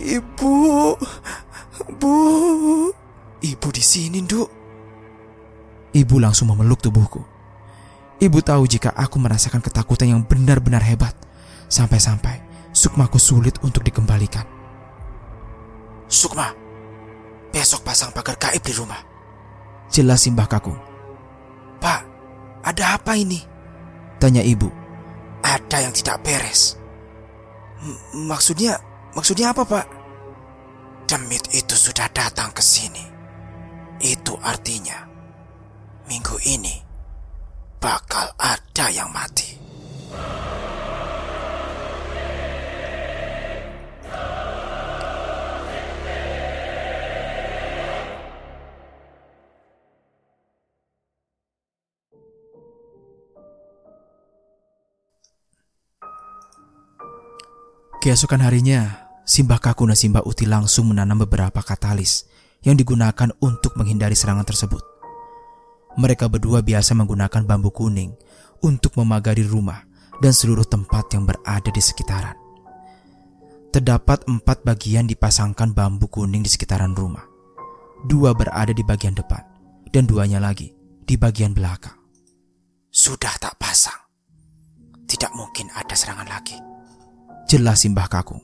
Ibu, 0.00 0.56
Bu, 2.00 2.14
Ibu 3.44 3.68
di 3.68 3.84
sini, 3.84 4.24
Nduk. 4.24 4.48
Ibu 5.92 6.16
langsung 6.16 6.48
memeluk 6.56 6.80
tubuhku. 6.80 7.20
Ibu 8.16 8.40
tahu 8.40 8.64
jika 8.64 8.96
aku 8.96 9.20
merasakan 9.20 9.60
ketakutan 9.60 10.08
yang 10.08 10.24
benar-benar 10.24 10.80
hebat, 10.80 11.12
sampai-sampai 11.68 12.40
sukmaku 12.72 13.20
sulit 13.20 13.60
untuk 13.60 13.84
dikembalikan. 13.84 14.48
Sukma, 16.08 16.63
besok 17.54 17.86
pasang 17.86 18.10
pagar 18.10 18.34
gaib 18.34 18.58
di 18.66 18.74
rumah. 18.74 18.98
Jelas 19.86 20.26
simbah 20.26 20.50
kakung. 20.50 20.74
Pak, 21.78 22.02
ada 22.66 22.98
apa 22.98 23.14
ini? 23.14 23.38
Tanya 24.18 24.42
ibu. 24.42 24.66
Ada 25.46 25.86
yang 25.86 25.94
tidak 25.94 26.18
beres. 26.26 26.74
M 27.78 28.26
maksudnya, 28.26 28.74
maksudnya 29.14 29.54
apa 29.54 29.62
pak? 29.62 29.86
Demit 31.06 31.46
itu 31.54 31.78
sudah 31.78 32.10
datang 32.10 32.50
ke 32.50 32.64
sini. 32.64 33.06
Itu 34.02 34.34
artinya, 34.42 35.06
minggu 36.10 36.34
ini 36.50 36.74
bakal 37.78 38.32
ada 38.40 38.88
yang 38.90 39.12
mati. 39.12 39.54
Keesokan 58.04 58.44
harinya, 58.44 59.08
Simbah 59.24 59.56
Kaku 59.56 59.88
dan 59.88 59.96
Simbah 59.96 60.20
Uti 60.28 60.44
langsung 60.44 60.92
menanam 60.92 61.24
beberapa 61.24 61.64
katalis 61.64 62.28
yang 62.60 62.76
digunakan 62.76 63.32
untuk 63.40 63.80
menghindari 63.80 64.12
serangan 64.12 64.44
tersebut. 64.44 64.84
Mereka 65.96 66.28
berdua 66.28 66.60
biasa 66.60 66.92
menggunakan 66.92 67.48
bambu 67.48 67.72
kuning 67.72 68.12
untuk 68.60 69.00
memagari 69.00 69.40
rumah 69.40 69.88
dan 70.20 70.36
seluruh 70.36 70.68
tempat 70.68 71.16
yang 71.16 71.24
berada 71.24 71.72
di 71.72 71.80
sekitaran. 71.80 72.36
Terdapat 73.72 74.28
empat 74.28 74.68
bagian 74.68 75.08
dipasangkan 75.08 75.72
bambu 75.72 76.04
kuning 76.04 76.44
di 76.44 76.52
sekitaran 76.52 76.92
rumah. 76.92 77.24
Dua 78.04 78.36
berada 78.36 78.76
di 78.76 78.84
bagian 78.84 79.16
depan 79.16 79.40
dan 79.88 80.04
duanya 80.04 80.44
lagi 80.44 80.76
di 81.08 81.16
bagian 81.16 81.56
belakang. 81.56 81.96
Sudah 82.92 83.32
tak 83.40 83.56
pasang. 83.56 83.96
Tidak 85.08 85.32
mungkin 85.32 85.72
ada 85.72 85.96
serangan 85.96 86.28
lagi. 86.28 86.73
Jelas 87.44 87.84
simbah 87.84 88.08
kakung. 88.08 88.40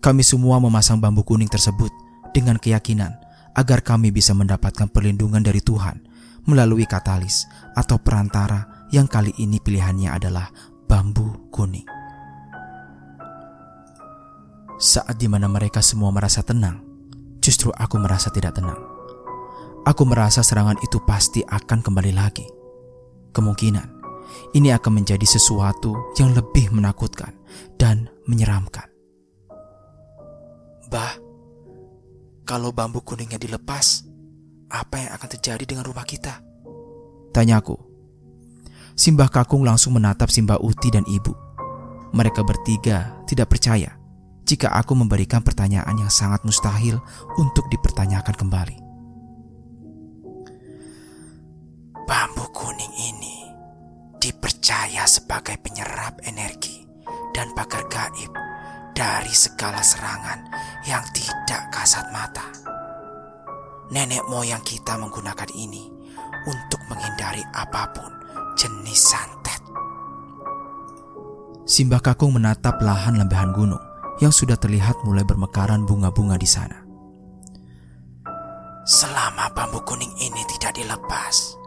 Kami 0.00 0.24
semua 0.24 0.56
memasang 0.56 0.96
bambu 0.96 1.20
kuning 1.20 1.48
tersebut 1.52 1.92
dengan 2.32 2.56
keyakinan 2.56 3.20
agar 3.52 3.84
kami 3.84 4.08
bisa 4.08 4.32
mendapatkan 4.32 4.88
perlindungan 4.88 5.44
dari 5.44 5.60
Tuhan 5.60 6.00
melalui 6.48 6.88
katalis 6.88 7.44
atau 7.76 8.00
perantara 8.00 8.88
yang 8.88 9.04
kali 9.04 9.36
ini 9.36 9.60
pilihannya 9.60 10.08
adalah 10.08 10.48
bambu 10.88 11.52
kuning. 11.52 11.84
Saat 14.80 15.20
di 15.20 15.28
mana 15.28 15.44
mereka 15.44 15.84
semua 15.84 16.08
merasa 16.08 16.40
tenang, 16.40 16.80
justru 17.44 17.68
aku 17.76 18.00
merasa 18.00 18.32
tidak 18.32 18.56
tenang. 18.56 18.80
Aku 19.84 20.08
merasa 20.08 20.40
serangan 20.40 20.80
itu 20.80 20.96
pasti 21.04 21.44
akan 21.44 21.84
kembali 21.84 22.12
lagi. 22.16 22.48
Kemungkinan 23.36 23.99
ini 24.56 24.74
akan 24.74 25.02
menjadi 25.02 25.26
sesuatu 25.26 26.14
yang 26.18 26.34
lebih 26.34 26.72
menakutkan 26.74 27.34
dan 27.78 28.10
menyeramkan. 28.26 28.86
Bah, 30.90 31.14
kalau 32.42 32.74
bambu 32.74 32.98
kuningnya 33.00 33.38
dilepas, 33.38 34.02
apa 34.70 34.94
yang 34.98 35.10
akan 35.14 35.28
terjadi 35.38 35.64
dengan 35.66 35.86
rumah 35.86 36.02
kita? 36.02 36.42
Tanyaku. 37.30 37.78
Simbah 38.98 39.30
Kakung 39.30 39.62
langsung 39.62 39.94
menatap 39.94 40.28
Simbah 40.28 40.58
Uti 40.58 40.90
dan 40.90 41.06
ibu. 41.06 41.30
Mereka 42.10 42.42
bertiga 42.42 43.22
tidak 43.30 43.54
percaya 43.54 43.94
jika 44.42 44.74
aku 44.74 44.98
memberikan 44.98 45.46
pertanyaan 45.46 45.94
yang 45.94 46.10
sangat 46.10 46.42
mustahil 46.42 46.98
untuk 47.38 47.70
dipertanyakan 47.70 48.34
kembali. 48.34 48.76
Bambu 52.02 52.44
kuning 52.50 52.94
ini 54.70 54.78
dipercaya 54.78 55.02
sebagai 55.10 55.58
penyerap 55.66 56.22
energi 56.30 56.86
dan 57.34 57.50
pagar 57.58 57.90
gaib 57.90 58.30
dari 58.94 59.34
segala 59.34 59.82
serangan 59.82 60.46
yang 60.86 61.02
tidak 61.10 61.74
kasat 61.74 62.06
mata. 62.14 62.46
Nenek 63.90 64.22
moyang 64.30 64.62
kita 64.62 64.94
menggunakan 64.94 65.50
ini 65.58 65.90
untuk 66.46 66.78
menghindari 66.86 67.42
apa 67.50 67.90
pun 67.90 68.14
jenis 68.54 69.10
santet. 69.10 69.58
Simbah 71.66 71.98
Kakung 71.98 72.38
menatap 72.38 72.78
lahan 72.78 73.18
lembahan 73.18 73.50
gunung 73.50 73.82
yang 74.22 74.30
sudah 74.30 74.54
terlihat 74.54 75.02
mulai 75.02 75.26
bermekaran 75.26 75.82
bunga-bunga 75.82 76.38
di 76.38 76.46
sana. 76.46 76.78
Selama 78.86 79.50
bambu 79.50 79.82
kuning 79.82 80.14
ini 80.22 80.46
tidak 80.54 80.78
dilepas, 80.78 81.58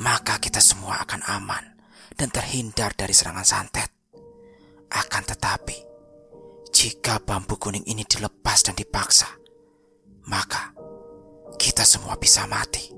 maka 0.00 0.40
kita 0.40 0.64
semua 0.64 1.04
akan 1.04 1.20
aman 1.28 1.73
dan 2.14 2.30
terhindar 2.30 2.94
dari 2.94 3.10
serangan 3.10 3.46
santet. 3.46 3.90
Akan 4.94 5.26
tetapi, 5.26 5.74
jika 6.70 7.18
bambu 7.18 7.58
kuning 7.58 7.82
ini 7.86 8.06
dilepas 8.06 8.62
dan 8.62 8.78
dipaksa, 8.78 9.26
maka 10.30 10.70
kita 11.58 11.82
semua 11.82 12.14
bisa 12.14 12.46
mati. 12.46 12.94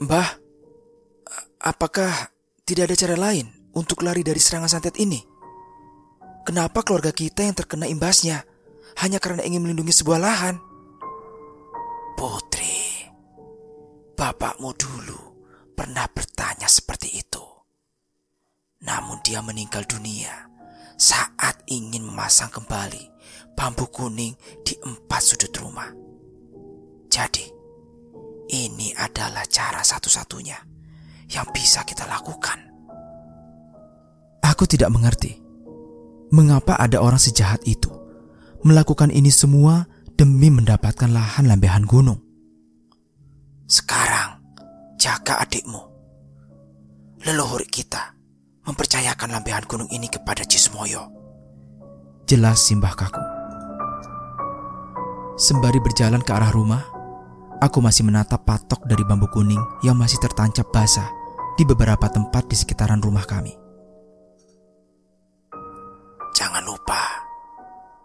Mbah, 0.00 0.28
apakah 1.60 2.12
tidak 2.64 2.92
ada 2.92 2.96
cara 2.96 3.16
lain 3.16 3.46
untuk 3.76 4.00
lari 4.00 4.24
dari 4.24 4.40
serangan 4.40 4.80
santet 4.80 4.96
ini? 4.96 5.20
Kenapa 6.44 6.84
keluarga 6.84 7.12
kita 7.12 7.44
yang 7.44 7.56
terkena 7.56 7.88
imbasnya 7.88 8.44
hanya 9.00 9.16
karena 9.20 9.44
ingin 9.44 9.64
melindungi 9.64 9.96
sebuah 9.96 10.20
lahan? 10.20 10.56
Putri, 12.16 13.08
bapakmu 14.16 14.70
dulu 14.76 15.33
pernah 15.74 16.06
bertanya 16.08 16.70
seperti 16.70 17.18
itu. 17.18 17.42
Namun 18.86 19.20
dia 19.26 19.42
meninggal 19.42 19.84
dunia 19.84 20.48
saat 20.94 21.66
ingin 21.66 22.06
memasang 22.06 22.48
kembali 22.54 23.10
bambu 23.58 23.90
kuning 23.90 24.34
di 24.62 24.74
empat 24.78 25.22
sudut 25.22 25.52
rumah. 25.58 25.90
Jadi, 27.10 27.46
ini 28.54 28.94
adalah 28.94 29.46
cara 29.50 29.82
satu-satunya 29.82 30.58
yang 31.30 31.46
bisa 31.50 31.82
kita 31.82 32.06
lakukan. 32.06 32.58
Aku 34.44 34.68
tidak 34.70 34.92
mengerti 34.92 35.40
mengapa 36.30 36.78
ada 36.78 37.02
orang 37.02 37.18
sejahat 37.18 37.62
itu 37.66 37.90
melakukan 38.64 39.12
ini 39.12 39.28
semua 39.28 39.86
demi 40.16 40.48
mendapatkan 40.48 41.10
lahan 41.10 41.44
lambehan 41.44 41.84
gunung. 41.84 42.20
Sekarang, 43.68 44.23
jaga 45.04 45.36
adikmu. 45.44 45.84
Leluhur 47.28 47.60
kita 47.68 48.16
mempercayakan 48.64 49.36
lambehan 49.36 49.68
gunung 49.68 49.88
ini 49.92 50.08
kepada 50.08 50.48
Cismoyo. 50.48 51.12
Jelas 52.24 52.64
simbah 52.64 52.96
kaku. 52.96 53.20
Sembari 55.36 55.76
berjalan 55.84 56.24
ke 56.24 56.32
arah 56.32 56.48
rumah, 56.48 56.88
aku 57.60 57.84
masih 57.84 58.08
menatap 58.08 58.48
patok 58.48 58.88
dari 58.88 59.04
bambu 59.04 59.28
kuning 59.28 59.60
yang 59.84 60.00
masih 60.00 60.16
tertancap 60.24 60.72
basah 60.72 61.12
di 61.60 61.68
beberapa 61.68 62.08
tempat 62.08 62.48
di 62.48 62.56
sekitaran 62.56 63.04
rumah 63.04 63.28
kami. 63.28 63.52
Jangan 66.32 66.64
lupa, 66.64 67.28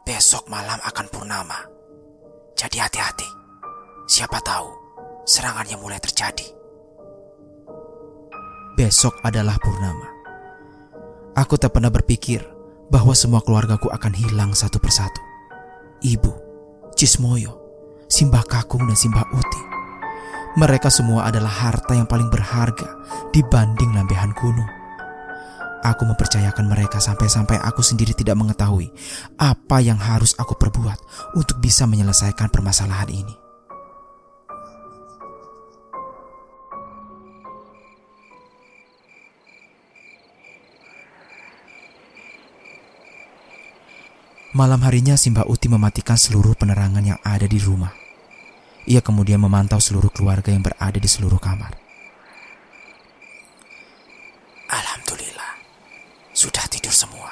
besok 0.03 0.51
malam 0.51 0.83
akan 0.83 1.07
purnama. 1.07 1.59
Jadi 2.59 2.75
hati-hati. 2.75 3.29
Siapa 4.03 4.43
tahu 4.43 4.67
serangannya 5.23 5.79
mulai 5.79 6.03
terjadi. 6.03 6.58
Besok 8.79 9.19
adalah 9.27 9.59
purnama. 9.59 10.07
Aku 11.35 11.59
tak 11.59 11.75
pernah 11.75 11.91
berpikir 11.91 12.39
bahwa 12.87 13.11
semua 13.11 13.43
keluargaku 13.43 13.91
akan 13.91 14.15
hilang 14.15 14.55
satu 14.55 14.79
persatu. 14.79 15.19
Ibu, 15.99 16.31
Cismoyo, 16.95 17.59
Simbah 18.07 18.47
Kakung 18.47 18.87
dan 18.87 18.95
Simbah 18.95 19.27
Uti. 19.35 19.63
Mereka 20.55 20.87
semua 20.87 21.27
adalah 21.27 21.51
harta 21.51 21.91
yang 21.91 22.07
paling 22.07 22.31
berharga 22.31 22.87
dibanding 23.35 23.99
lambehan 23.99 24.31
gunung. 24.39 24.71
Aku 25.83 26.07
mempercayakan 26.07 26.71
mereka 26.71 27.03
sampai-sampai 27.03 27.59
aku 27.59 27.83
sendiri 27.83 28.15
tidak 28.15 28.39
mengetahui 28.39 28.95
apa 29.35 29.83
yang 29.83 29.99
harus 29.99 30.39
aku 30.39 30.55
perbuat 30.55 31.35
untuk 31.35 31.59
bisa 31.59 31.83
menyelesaikan 31.83 32.47
permasalahan 32.47 33.11
ini. 33.11 33.48
Malam 44.49 44.81
harinya 44.81 45.13
Simbah 45.13 45.45
Uti 45.45 45.69
mematikan 45.69 46.17
seluruh 46.17 46.57
penerangan 46.57 47.05
yang 47.05 47.21
ada 47.21 47.45
di 47.45 47.61
rumah. 47.61 47.93
Ia 48.89 48.97
kemudian 49.05 49.37
memantau 49.37 49.77
seluruh 49.77 50.09
keluarga 50.09 50.49
yang 50.49 50.65
berada 50.65 50.97
di 50.97 51.05
seluruh 51.05 51.37
kamar. 51.37 51.77
Alhamdulillah, 54.73 55.53
sudah 56.33 56.65
tidur 56.65 56.89
semua. 56.89 57.29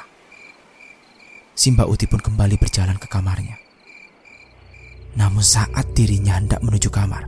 Simbah 1.57 1.89
Uti 1.89 2.05
pun 2.05 2.21
kembali 2.21 2.53
berjalan 2.61 3.01
ke 3.01 3.09
kamarnya. 3.09 3.57
Namun 5.17 5.41
saat 5.41 5.97
dirinya 5.97 6.37
hendak 6.37 6.61
menuju 6.61 6.93
kamar, 6.93 7.25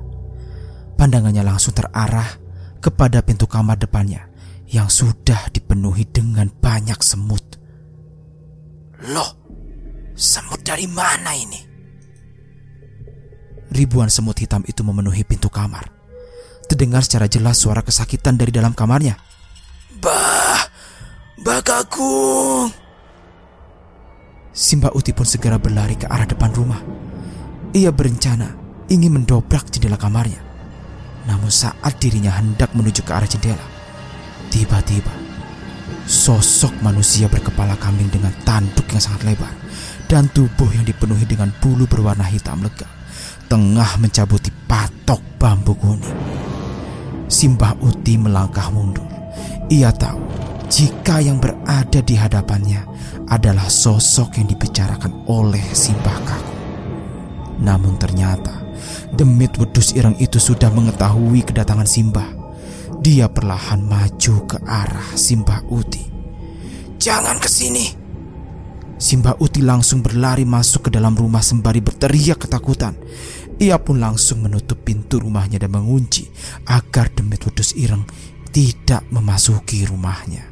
pandangannya 1.02 1.42
langsung 1.42 1.74
terarah 1.74 2.38
kepada 2.78 3.26
pintu 3.26 3.50
kamar 3.50 3.82
depannya 3.82 4.30
yang 4.70 4.86
sudah 4.86 5.50
dipenuhi 5.50 6.06
dengan 6.06 6.54
banyak 6.54 7.02
semut. 7.02 7.58
Loh, 9.10 9.39
semut 10.20 10.60
dari 10.68 10.84
mana 10.84 11.32
ini? 11.32 11.64
Ribuan 13.72 14.12
semut 14.12 14.36
hitam 14.36 14.68
itu 14.68 14.84
memenuhi 14.84 15.24
pintu 15.24 15.48
kamar. 15.48 15.88
Terdengar 16.68 17.08
secara 17.08 17.32
jelas 17.32 17.56
suara 17.56 17.80
kesakitan 17.80 18.36
dari 18.36 18.52
dalam 18.52 18.76
kamarnya. 18.76 19.16
Bah, 20.04 20.60
Bah 21.40 21.64
Kakung. 21.64 22.70
Simba 24.52 24.92
Uti 24.92 25.16
pun 25.16 25.24
segera 25.24 25.56
berlari 25.56 25.96
ke 25.96 26.04
arah 26.04 26.28
depan 26.28 26.52
rumah. 26.52 26.84
Ia 27.72 27.96
berencana 27.96 28.60
ingin 28.92 29.16
mendobrak 29.16 29.72
jendela 29.72 29.96
kamarnya. 29.96 30.44
Namun 31.32 31.48
saat 31.48 31.96
dirinya 32.02 32.36
hendak 32.36 32.76
menuju 32.76 33.06
ke 33.06 33.12
arah 33.14 33.30
jendela, 33.30 33.66
tiba-tiba 34.52 35.14
sosok 36.10 36.74
manusia 36.82 37.30
berkepala 37.30 37.78
kambing 37.78 38.10
dengan 38.10 38.34
tanduk 38.42 38.90
yang 38.90 39.02
sangat 39.02 39.30
lebar 39.30 39.59
dan 40.10 40.26
tubuh 40.34 40.68
yang 40.74 40.84
dipenuhi 40.84 41.30
dengan 41.30 41.54
bulu 41.62 41.86
berwarna 41.86 42.26
hitam 42.26 42.66
lega 42.66 42.90
tengah 43.46 43.98
mencabuti 44.02 44.50
patok 44.70 45.22
bambu 45.38 45.78
kuning. 45.78 46.18
Simbah 47.30 47.78
Uti 47.78 48.18
melangkah 48.18 48.74
mundur. 48.74 49.06
Ia 49.70 49.94
tahu 49.94 50.22
jika 50.70 51.22
yang 51.22 51.38
berada 51.38 52.02
di 52.02 52.18
hadapannya 52.18 52.86
adalah 53.30 53.70
sosok 53.70 54.42
yang 54.42 54.50
dibicarakan 54.50 55.30
oleh 55.30 55.62
Simbah 55.62 56.18
Kaku. 56.26 56.56
Namun 57.62 58.02
ternyata 58.02 58.66
demit 59.14 59.54
wedus 59.62 59.94
ireng 59.94 60.18
itu 60.18 60.42
sudah 60.42 60.74
mengetahui 60.74 61.46
kedatangan 61.46 61.90
Simbah. 61.90 62.30
Dia 63.02 63.30
perlahan 63.30 63.86
maju 63.86 64.36
ke 64.46 64.58
arah 64.66 65.10
Simbah 65.14 65.66
Uti. 65.70 66.06
Jangan 66.98 67.38
ke 67.38 67.50
sini. 67.50 67.99
Simbah 69.00 69.40
Uti 69.40 69.64
langsung 69.64 70.04
berlari 70.04 70.44
masuk 70.44 70.92
ke 70.92 71.00
dalam 71.00 71.16
rumah 71.16 71.40
sembari 71.40 71.80
berteriak 71.80 72.44
ketakutan. 72.44 73.00
Ia 73.56 73.80
pun 73.80 74.04
langsung 74.04 74.44
menutup 74.44 74.84
pintu 74.84 75.24
rumahnya 75.24 75.56
dan 75.56 75.72
mengunci 75.72 76.28
agar 76.68 77.08
demit 77.16 77.40
wedus 77.48 77.72
ireng 77.80 78.04
tidak 78.52 79.08
memasuki 79.08 79.88
rumahnya. 79.88 80.44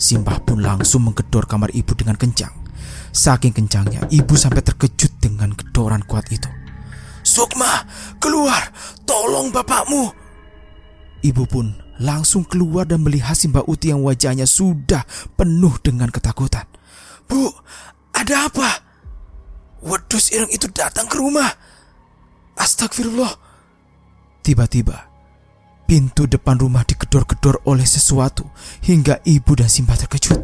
Simbah 0.00 0.40
pun 0.40 0.64
langsung 0.64 1.04
menggedor 1.04 1.44
kamar 1.44 1.68
ibu 1.76 1.92
dengan 1.92 2.16
kencang. 2.16 2.64
Saking 3.12 3.52
kencangnya, 3.52 4.08
ibu 4.08 4.36
sampai 4.36 4.64
terkejut 4.64 5.20
dengan 5.20 5.52
gedoran 5.52 6.00
kuat 6.04 6.32
itu. 6.32 6.48
Sukma, 7.24 7.84
keluar, 8.20 8.72
tolong 9.04 9.52
bapakmu. 9.52 10.12
Ibu 11.24 11.44
pun 11.48 11.85
langsung 12.00 12.44
keluar 12.44 12.84
dan 12.84 13.04
melihat 13.04 13.36
Simbah 13.36 13.64
Uti 13.64 13.92
yang 13.92 14.04
wajahnya 14.04 14.44
sudah 14.44 15.04
penuh 15.36 15.76
dengan 15.80 16.12
ketakutan. 16.12 16.68
Bu, 17.26 17.50
ada 18.12 18.48
apa? 18.48 18.70
Wedus 19.84 20.32
ireng 20.32 20.50
itu 20.50 20.66
datang 20.72 21.06
ke 21.06 21.16
rumah. 21.20 21.48
Astagfirullah. 22.56 23.32
Tiba-tiba, 24.40 25.10
pintu 25.84 26.24
depan 26.24 26.56
rumah 26.56 26.86
digedor-gedor 26.86 27.60
oleh 27.68 27.84
sesuatu 27.84 28.46
hingga 28.82 29.20
ibu 29.26 29.52
dan 29.54 29.68
Simbah 29.70 29.98
terkejut. 29.98 30.40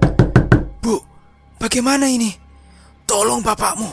Bu, 0.82 1.00
bagaimana 1.58 2.10
ini? 2.10 2.34
Tolong 3.06 3.42
bapakmu. 3.42 3.88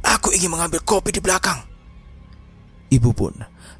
Aku 0.00 0.32
ingin 0.32 0.50
mengambil 0.50 0.80
kopi 0.80 1.12
di 1.12 1.20
belakang. 1.20 1.60
Ibu 2.90 3.10
pun 3.14 3.34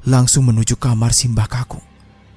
langsung 0.07 0.47
menuju 0.47 0.79
kamar 0.79 1.11
Simbah 1.11 1.49
Kakung. 1.49 1.90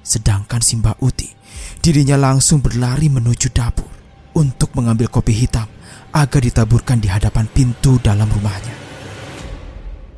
Sedangkan 0.05 0.61
Simbah 0.61 1.01
Uti, 1.01 1.33
dirinya 1.81 2.13
langsung 2.13 2.61
berlari 2.61 3.09
menuju 3.09 3.49
dapur 3.49 3.89
untuk 4.37 4.69
mengambil 4.77 5.09
kopi 5.09 5.33
hitam 5.33 5.65
agar 6.13 6.45
ditaburkan 6.45 7.01
di 7.01 7.09
hadapan 7.09 7.49
pintu 7.49 7.97
dalam 7.97 8.29
rumahnya. 8.29 8.77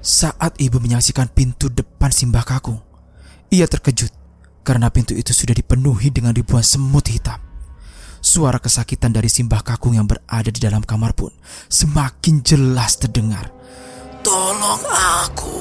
Saat 0.03 0.59
ibu 0.59 0.83
menyaksikan 0.83 1.31
pintu 1.31 1.71
depan 1.71 2.11
Simbah 2.11 2.43
Kakung, 2.43 2.83
ia 3.47 3.63
terkejut 3.63 4.11
karena 4.67 4.91
pintu 4.91 5.15
itu 5.15 5.31
sudah 5.31 5.55
dipenuhi 5.55 6.11
dengan 6.11 6.35
ribuan 6.35 6.67
semut 6.67 7.07
hitam. 7.07 7.39
Suara 8.19 8.59
kesakitan 8.59 9.15
dari 9.15 9.31
Simbah 9.31 9.63
Kakung 9.63 9.95
yang 9.95 10.03
berada 10.03 10.51
di 10.51 10.59
dalam 10.59 10.83
kamar 10.83 11.15
pun 11.15 11.31
semakin 11.71 12.43
jelas 12.43 12.99
terdengar. 12.99 13.55
Tolong 14.19 14.83
aku, 15.23 15.55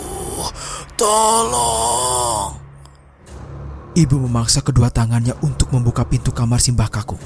tolong. 0.99 2.66
Ibu 3.97 4.29
memaksa 4.29 4.61
kedua 4.61 4.93
tangannya 4.93 5.33
untuk 5.41 5.73
membuka 5.73 6.05
pintu 6.05 6.29
kamar 6.29 6.61
Simbah 6.61 6.93
Kakung. 6.93 7.17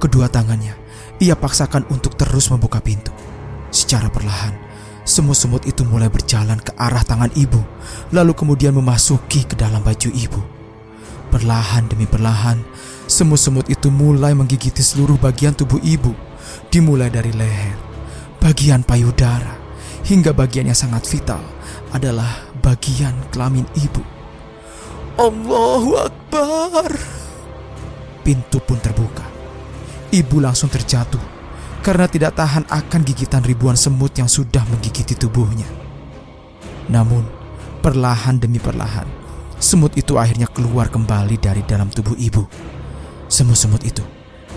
Kedua 0.00 0.32
tangannya 0.32 0.72
ia 1.20 1.36
paksakan 1.36 1.84
untuk 1.92 2.16
terus 2.16 2.48
membuka 2.48 2.80
pintu. 2.80 3.12
Secara 3.68 4.08
perlahan, 4.08 4.56
semut-semut 5.04 5.68
itu 5.68 5.84
mulai 5.84 6.08
berjalan 6.08 6.56
ke 6.56 6.72
arah 6.80 7.04
tangan 7.04 7.28
ibu, 7.36 7.60
lalu 8.16 8.32
kemudian 8.32 8.72
memasuki 8.72 9.44
ke 9.44 9.52
dalam 9.52 9.84
baju 9.84 10.08
ibu. 10.08 10.40
Perlahan 11.28 11.84
demi 11.92 12.08
perlahan, 12.08 12.64
semut-semut 13.04 13.68
itu 13.68 13.92
mulai 13.92 14.32
menggigiti 14.32 14.80
seluruh 14.80 15.20
bagian 15.20 15.52
tubuh 15.52 15.84
ibu, 15.84 16.16
dimulai 16.72 17.12
dari 17.12 17.36
leher, 17.36 17.76
bagian 18.40 18.80
payudara, 18.88 19.52
hingga 20.08 20.32
bagian 20.32 20.72
yang 20.72 20.80
sangat 20.80 21.04
vital 21.04 21.44
adalah 21.92 22.40
bagian 22.64 23.12
kelamin 23.28 23.68
ibu. 23.76 24.19
Allahu 25.18 25.90
Akbar! 25.98 26.90
Pintu 28.22 28.58
pun 28.62 28.78
terbuka. 28.78 29.26
Ibu 30.10 30.42
langsung 30.42 30.70
terjatuh 30.70 31.22
karena 31.80 32.04
tidak 32.06 32.36
tahan 32.36 32.68
akan 32.68 33.00
gigitan 33.02 33.40
ribuan 33.40 33.74
semut 33.74 34.12
yang 34.14 34.28
sudah 34.28 34.62
menggigiti 34.68 35.16
tubuhnya. 35.16 35.66
Namun, 36.92 37.24
perlahan 37.80 38.36
demi 38.36 38.60
perlahan, 38.60 39.08
semut 39.56 39.96
itu 39.96 40.20
akhirnya 40.20 40.50
keluar 40.50 40.92
kembali 40.92 41.40
dari 41.40 41.64
dalam 41.64 41.88
tubuh 41.88 42.18
ibu. 42.18 42.44
Semut-semut 43.30 43.80
itu 43.86 44.02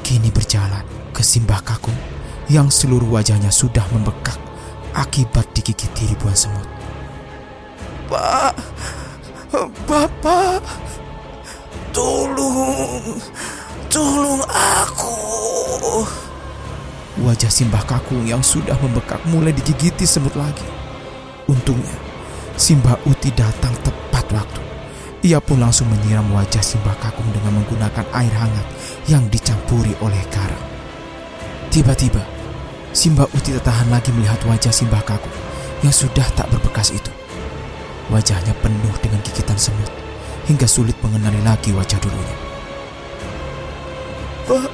kini 0.04 0.34
berjalan 0.34 0.84
ke 1.16 1.22
Simbah 1.22 1.62
Kakung 1.64 1.96
yang 2.52 2.68
seluruh 2.68 3.08
wajahnya 3.08 3.54
sudah 3.54 3.86
membekak 3.96 4.36
akibat 4.98 5.48
digigiti 5.56 6.10
ribuan 6.12 6.36
semut. 6.36 6.66
Pak, 8.12 8.54
Bapak, 9.54 10.66
tolong, 11.94 13.22
tolong 13.86 14.42
aku. 14.50 15.14
Wajah 17.22 17.54
Simbah 17.54 17.86
Kakung 17.86 18.26
yang 18.26 18.42
sudah 18.42 18.74
membekak 18.82 19.22
mulai 19.30 19.54
digigiti 19.54 20.10
semut 20.10 20.34
lagi. 20.34 20.66
Untungnya, 21.46 21.94
Simbah 22.58 22.98
Uti 23.06 23.30
datang 23.38 23.78
tepat 23.86 24.26
waktu. 24.34 24.62
Ia 25.22 25.38
pun 25.38 25.62
langsung 25.62 25.86
menyiram 25.86 26.26
wajah 26.34 26.66
Simbah 26.66 26.98
Kakung 26.98 27.30
dengan 27.30 27.62
menggunakan 27.62 28.10
air 28.10 28.34
hangat 28.34 28.66
yang 29.06 29.22
dicampuri 29.30 29.94
oleh 30.02 30.24
garam. 30.34 30.64
Tiba-tiba, 31.70 32.26
Simbah 32.90 33.30
Uti 33.30 33.54
tertahan 33.54 33.94
lagi 33.94 34.10
melihat 34.18 34.42
wajah 34.50 34.74
Simbah 34.74 35.06
Kakung 35.06 35.38
yang 35.86 35.94
sudah 35.94 36.26
tak 36.34 36.50
berbekas 36.50 36.90
itu. 36.90 37.13
Wajahnya 38.12 38.52
penuh 38.60 38.96
dengan 39.00 39.20
gigitan 39.24 39.56
semut 39.56 39.88
hingga 40.48 40.68
sulit 40.68 40.96
mengenali 41.00 41.40
lagi 41.44 41.72
wajah 41.72 42.00
dulunya. 42.04 42.38
Pak, 44.44 44.72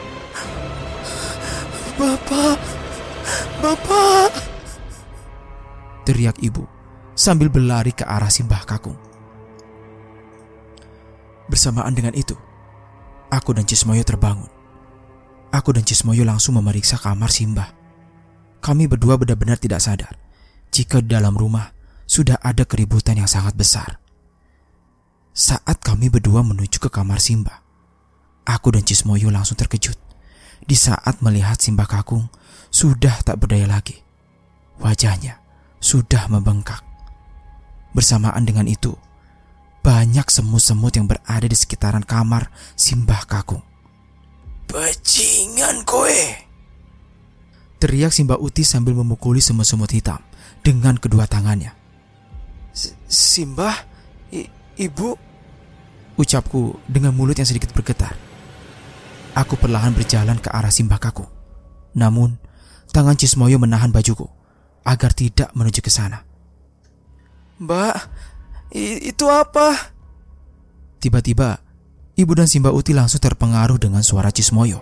Bapak, 1.94 2.58
Bapak! 3.62 4.32
Teriak 6.10 6.42
ibu 6.42 6.66
sambil 7.14 7.54
berlari 7.54 7.94
ke 7.94 8.02
arah 8.02 8.34
Simbah 8.34 8.66
Kakung. 8.66 8.98
Bersamaan 11.46 11.94
dengan 11.94 12.18
itu, 12.18 12.34
aku 13.30 13.54
dan 13.54 13.66
Cismoyo 13.70 14.02
terbangun. 14.02 14.50
Aku 15.54 15.70
dan 15.74 15.86
Cismoyo 15.86 16.26
langsung 16.26 16.58
memeriksa 16.58 16.98
kamar 16.98 17.30
Simbah. 17.30 17.74
Kami 18.62 18.90
berdua 18.90 19.22
benar-benar 19.22 19.62
tidak 19.62 19.82
sadar 19.82 20.14
jika 20.74 21.02
di 21.02 21.10
dalam 21.14 21.34
rumah 21.34 21.79
sudah 22.10 22.42
ada 22.42 22.66
keributan 22.66 23.22
yang 23.22 23.30
sangat 23.30 23.54
besar. 23.54 24.02
Saat 25.30 25.86
kami 25.86 26.10
berdua 26.10 26.42
menuju 26.42 26.82
ke 26.82 26.90
kamar 26.90 27.22
Simbah, 27.22 27.62
aku 28.50 28.74
dan 28.74 28.82
Cismoyo 28.82 29.30
langsung 29.30 29.62
terkejut 29.62 29.96
di 30.66 30.74
saat 30.74 31.22
melihat 31.22 31.62
Simbah 31.62 31.86
Kakung 31.86 32.34
sudah 32.74 33.22
tak 33.22 33.38
berdaya 33.38 33.70
lagi. 33.70 34.02
Wajahnya 34.82 35.38
sudah 35.78 36.26
membengkak. 36.34 36.82
Bersamaan 37.94 38.42
dengan 38.42 38.66
itu, 38.66 38.98
banyak 39.86 40.26
semut-semut 40.28 40.92
yang 40.98 41.06
berada 41.06 41.46
di 41.46 41.56
sekitaran 41.56 42.04
kamar 42.04 42.50
Simbah 42.74 43.24
Kakung. 43.30 43.62
Bajingan 44.66 45.86
kowe! 45.86 46.22
Teriak 47.80 48.12
Simbah 48.12 48.36
Uti 48.42 48.68
sambil 48.68 48.92
memukuli 48.92 49.40
semut-semut 49.40 49.94
hitam 49.94 50.20
dengan 50.66 51.00
kedua 51.00 51.24
tangannya. 51.30 51.79
Simbah, 53.10 53.76
ibu, 54.78 55.18
ucapku 56.16 56.80
dengan 56.88 57.12
mulut 57.16 57.36
yang 57.36 57.50
sedikit 57.50 57.74
bergetar. 57.74 58.16
Aku 59.38 59.56
perlahan 59.56 59.94
berjalan 59.96 60.38
ke 60.42 60.52
arah 60.52 60.74
Simbah 60.74 61.00
Kaku. 61.00 61.24
Namun, 61.96 62.38
tangan 62.92 63.18
Cismoyo 63.18 63.58
menahan 63.62 63.94
bajuku 63.94 64.26
agar 64.86 65.14
tidak 65.14 65.54
menuju 65.54 65.82
ke 65.84 65.92
sana. 65.92 66.26
Mbak, 67.60 67.96
itu 69.10 69.26
apa? 69.28 69.76
Tiba-tiba, 71.00 71.60
ibu 72.16 72.32
dan 72.36 72.48
Simba 72.48 72.72
Uti 72.72 72.96
langsung 72.96 73.20
terpengaruh 73.20 73.80
dengan 73.80 74.04
suara 74.04 74.32
Cismoyo. 74.32 74.80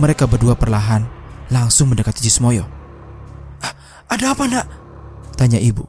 Mereka 0.00 0.24
berdua 0.24 0.56
perlahan 0.56 1.04
langsung 1.52 1.92
mendekati 1.92 2.24
Cismoyo. 2.24 2.64
Ada 4.10 4.34
apa 4.34 4.44
nak? 4.50 4.66
Tanya 5.38 5.62
ibu. 5.62 5.86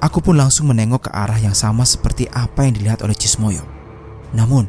Aku 0.00 0.24
pun 0.24 0.40
langsung 0.40 0.72
menengok 0.72 1.08
ke 1.08 1.10
arah 1.12 1.36
yang 1.36 1.52
sama 1.52 1.84
seperti 1.84 2.24
apa 2.32 2.64
yang 2.64 2.72
dilihat 2.72 3.04
oleh 3.04 3.12
Cismoyo. 3.12 3.60
Namun, 4.32 4.64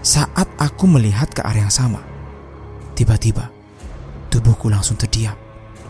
saat 0.00 0.48
aku 0.56 0.88
melihat 0.88 1.28
ke 1.32 1.44
area 1.44 1.68
yang 1.68 1.72
sama, 1.72 2.00
tiba-tiba 2.96 3.52
tubuhku 4.32 4.72
langsung 4.72 4.96
terdiam 4.96 5.36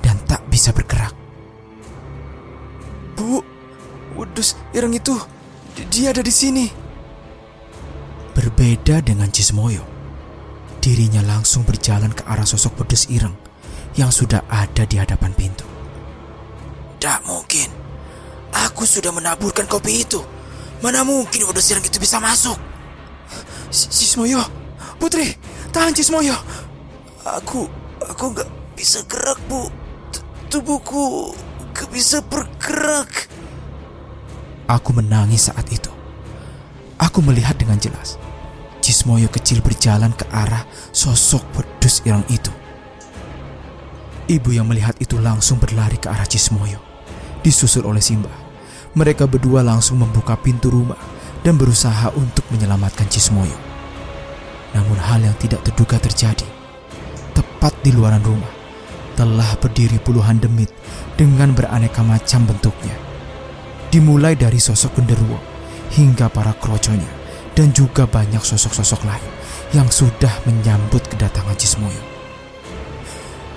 dan 0.02 0.18
tak 0.26 0.42
bisa 0.50 0.74
bergerak. 0.74 1.14
Bu, 3.14 3.42
wedus 4.18 4.58
ireng 4.74 4.94
itu, 4.98 5.14
dia 5.90 6.10
ada 6.10 6.22
di 6.22 6.34
sini. 6.34 6.66
Berbeda 8.34 8.98
dengan 9.06 9.30
Cismoyo, 9.30 9.87
dirinya 10.82 11.22
langsung 11.22 11.62
berjalan 11.62 12.10
ke 12.10 12.26
arah 12.26 12.46
sosok 12.46 12.82
wedus 12.82 13.06
ireng 13.06 13.38
yang 13.94 14.10
sudah 14.10 14.42
ada 14.50 14.82
di 14.82 14.98
hadapan 14.98 15.30
pintu. 15.30 15.62
Tak 16.98 17.22
mungkin, 17.22 17.70
aku 18.54 18.86
sudah 18.86 19.10
menaburkan 19.10 19.66
kopi 19.66 20.06
itu. 20.06 20.22
Mana 20.78 21.02
mungkin 21.02 21.48
wedus 21.48 21.72
ireng 21.72 21.82
itu 21.82 21.98
bisa 21.98 22.20
masuk? 22.22 22.56
Cismoyo, 23.72 24.42
Putri, 25.00 25.34
tahan 25.74 25.96
Cismoyo. 25.96 26.36
Aku, 27.24 27.66
aku 28.04 28.24
gak 28.36 28.50
bisa 28.76 29.02
gerak 29.08 29.40
bu. 29.48 29.66
Tubuhku 30.52 31.34
gak 31.74 31.90
bisa 31.90 32.22
bergerak. 32.22 33.26
Aku 34.70 34.94
menangis 34.94 35.50
saat 35.50 35.66
itu. 35.72 35.90
Aku 37.00 37.24
melihat 37.24 37.58
dengan 37.58 37.80
jelas. 37.80 38.20
Cismoyo 38.84 39.32
kecil 39.32 39.64
berjalan 39.64 40.12
ke 40.12 40.28
arah 40.28 40.68
sosok 40.92 41.42
wedus 41.56 42.04
irang 42.04 42.24
itu. 42.28 42.52
Ibu 44.28 44.52
yang 44.52 44.68
melihat 44.68 44.96
itu 45.00 45.16
langsung 45.16 45.56
berlari 45.56 45.96
ke 45.96 46.12
arah 46.12 46.28
Cismoyo, 46.28 46.80
disusul 47.40 47.88
oleh 47.88 48.04
Simba. 48.04 48.43
Mereka 48.94 49.26
berdua 49.26 49.66
langsung 49.66 49.98
membuka 49.98 50.38
pintu 50.38 50.70
rumah 50.70 50.98
dan 51.42 51.59
berusaha 51.59 52.14
untuk 52.14 52.46
menyelamatkan 52.54 53.11
Cismoyo. 53.11 53.59
Namun 54.70 54.98
hal 55.02 55.22
yang 55.22 55.35
tidak 55.38 55.66
terduga 55.66 55.98
terjadi. 55.98 56.46
Tepat 57.35 57.74
di 57.83 57.90
luaran 57.90 58.22
rumah, 58.22 58.50
telah 59.18 59.59
berdiri 59.59 59.98
puluhan 59.98 60.38
demit 60.38 60.70
dengan 61.18 61.50
beraneka 61.50 62.07
macam 62.07 62.46
bentuknya. 62.46 62.94
Dimulai 63.90 64.38
dari 64.38 64.62
sosok 64.62 65.02
genderuwo 65.02 65.38
hingga 65.94 66.30
para 66.30 66.54
kroconya 66.54 67.11
dan 67.54 67.70
juga 67.70 68.07
banyak 68.07 68.42
sosok-sosok 68.42 69.07
lain 69.07 69.30
yang 69.74 69.90
sudah 69.90 70.30
menyambut 70.46 71.02
kedatangan 71.11 71.59
Cismoyo. 71.59 72.02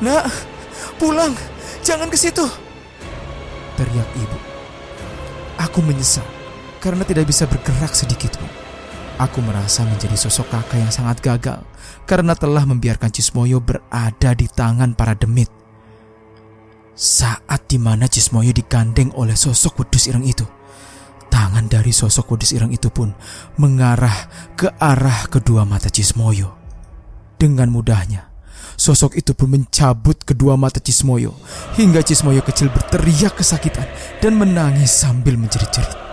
Nak, 0.02 0.30
pulang, 0.98 1.34
jangan 1.86 2.10
ke 2.10 2.18
situ. 2.18 2.46
Teriak 3.78 4.10
ibu. 4.18 4.57
Aku 5.58 5.82
menyesal 5.82 6.26
karena 6.78 7.02
tidak 7.02 7.26
bisa 7.30 7.50
bergerak 7.50 7.94
sedikit 7.98 8.38
pun. 8.38 8.50
Aku 9.18 9.42
merasa 9.42 9.82
menjadi 9.82 10.14
sosok 10.14 10.54
kakak 10.54 10.78
yang 10.78 10.94
sangat 10.94 11.18
gagal 11.26 11.66
karena 12.06 12.38
telah 12.38 12.62
membiarkan 12.70 13.10
Cismoyo 13.10 13.58
berada 13.58 14.38
di 14.38 14.46
tangan 14.46 14.94
para 14.94 15.18
demit. 15.18 15.50
Saat 16.94 17.66
di 17.66 17.82
mana 17.82 18.06
Cismoyo 18.06 18.54
digandeng 18.54 19.10
oleh 19.18 19.34
sosok 19.34 19.82
wedus 19.82 20.06
ireng 20.06 20.22
itu, 20.22 20.46
tangan 21.34 21.66
dari 21.66 21.90
sosok 21.90 22.38
wedus 22.38 22.54
ireng 22.54 22.70
itu 22.70 22.94
pun 22.94 23.10
mengarah 23.58 24.30
ke 24.54 24.70
arah 24.78 25.26
kedua 25.34 25.66
mata 25.66 25.90
Cismoyo. 25.90 26.54
Dengan 27.38 27.74
mudahnya, 27.74 28.30
sosok 28.78 29.18
itu 29.18 29.34
pun 29.34 29.50
mencabut 29.50 30.22
kedua 30.22 30.54
mata 30.54 30.78
Cismoyo 30.78 31.34
hingga 31.76 32.06
Cismoyo 32.06 32.46
kecil 32.46 32.70
berteriak 32.70 33.42
kesakitan 33.42 33.90
dan 34.22 34.38
menangis 34.38 34.94
sambil 34.94 35.34
menjerit-jerit. 35.36 36.08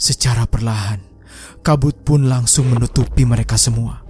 Secara 0.00 0.48
perlahan, 0.48 1.00
kabut 1.60 1.92
pun 2.04 2.24
langsung 2.24 2.72
menutupi 2.72 3.28
mereka 3.28 3.60
semua. 3.60 4.00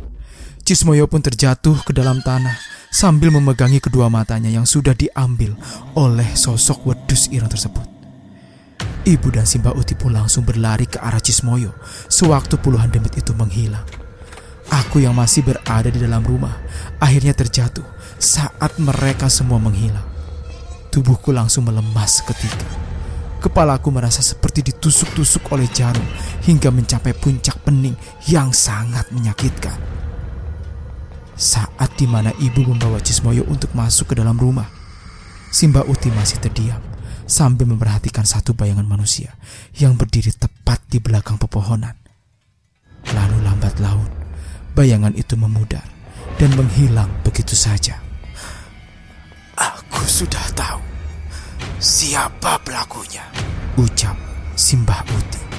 Cismoyo 0.62 1.10
pun 1.10 1.18
terjatuh 1.18 1.82
ke 1.82 1.90
dalam 1.90 2.22
tanah 2.22 2.54
sambil 2.94 3.34
memegangi 3.34 3.82
kedua 3.82 4.06
matanya 4.06 4.54
yang 4.54 4.66
sudah 4.66 4.94
diambil 4.94 5.58
oleh 5.98 6.26
sosok 6.38 6.86
wedus 6.86 7.26
ireng 7.34 7.50
tersebut. 7.50 7.99
Ibu 9.00 9.32
dan 9.32 9.48
Simba 9.48 9.72
Uti 9.72 9.96
pun 9.96 10.12
langsung 10.12 10.44
berlari 10.44 10.84
ke 10.84 11.00
arah 11.00 11.24
Cismoyo 11.24 11.72
sewaktu 12.12 12.60
puluhan 12.60 12.92
demit 12.92 13.16
itu 13.16 13.32
menghilang. 13.32 13.84
Aku 14.68 15.00
yang 15.00 15.16
masih 15.16 15.40
berada 15.40 15.88
di 15.88 15.96
dalam 15.96 16.20
rumah 16.20 16.60
akhirnya 17.00 17.32
terjatuh 17.32 17.82
saat 18.20 18.76
mereka 18.76 19.32
semua 19.32 19.56
menghilang. 19.56 20.04
Tubuhku 20.92 21.32
langsung 21.32 21.64
melemas 21.64 22.20
seketika. 22.20 22.68
Kepalaku 23.40 23.88
merasa 23.88 24.20
seperti 24.20 24.68
ditusuk-tusuk 24.68 25.48
oleh 25.56 25.64
jarum 25.72 26.04
hingga 26.44 26.68
mencapai 26.68 27.16
puncak 27.16 27.56
pening 27.64 27.96
yang 28.28 28.52
sangat 28.52 29.08
menyakitkan. 29.16 29.80
Saat 31.40 31.96
di 31.96 32.04
mana 32.04 32.36
ibu 32.36 32.68
membawa 32.68 33.00
Cismoyo 33.00 33.48
untuk 33.48 33.72
masuk 33.72 34.12
ke 34.12 34.14
dalam 34.20 34.36
rumah, 34.36 34.68
Simba 35.48 35.80
Uti 35.88 36.12
masih 36.12 36.36
terdiam 36.36 36.89
sambil 37.30 37.70
memperhatikan 37.70 38.26
satu 38.26 38.58
bayangan 38.58 38.84
manusia 38.84 39.38
yang 39.78 39.94
berdiri 39.94 40.34
tepat 40.34 40.82
di 40.90 40.98
belakang 40.98 41.38
pepohonan. 41.38 41.94
Lalu 43.14 43.38
lambat 43.46 43.78
laun, 43.78 44.10
bayangan 44.74 45.14
itu 45.14 45.38
memudar 45.38 45.86
dan 46.42 46.50
menghilang 46.58 47.08
begitu 47.22 47.54
saja. 47.54 48.02
Aku 49.54 50.02
sudah 50.02 50.42
tahu 50.58 50.82
siapa 51.78 52.58
pelakunya. 52.66 53.24
Ucap 53.78 54.18
Simbah 54.58 55.00
Uti. 55.14 55.49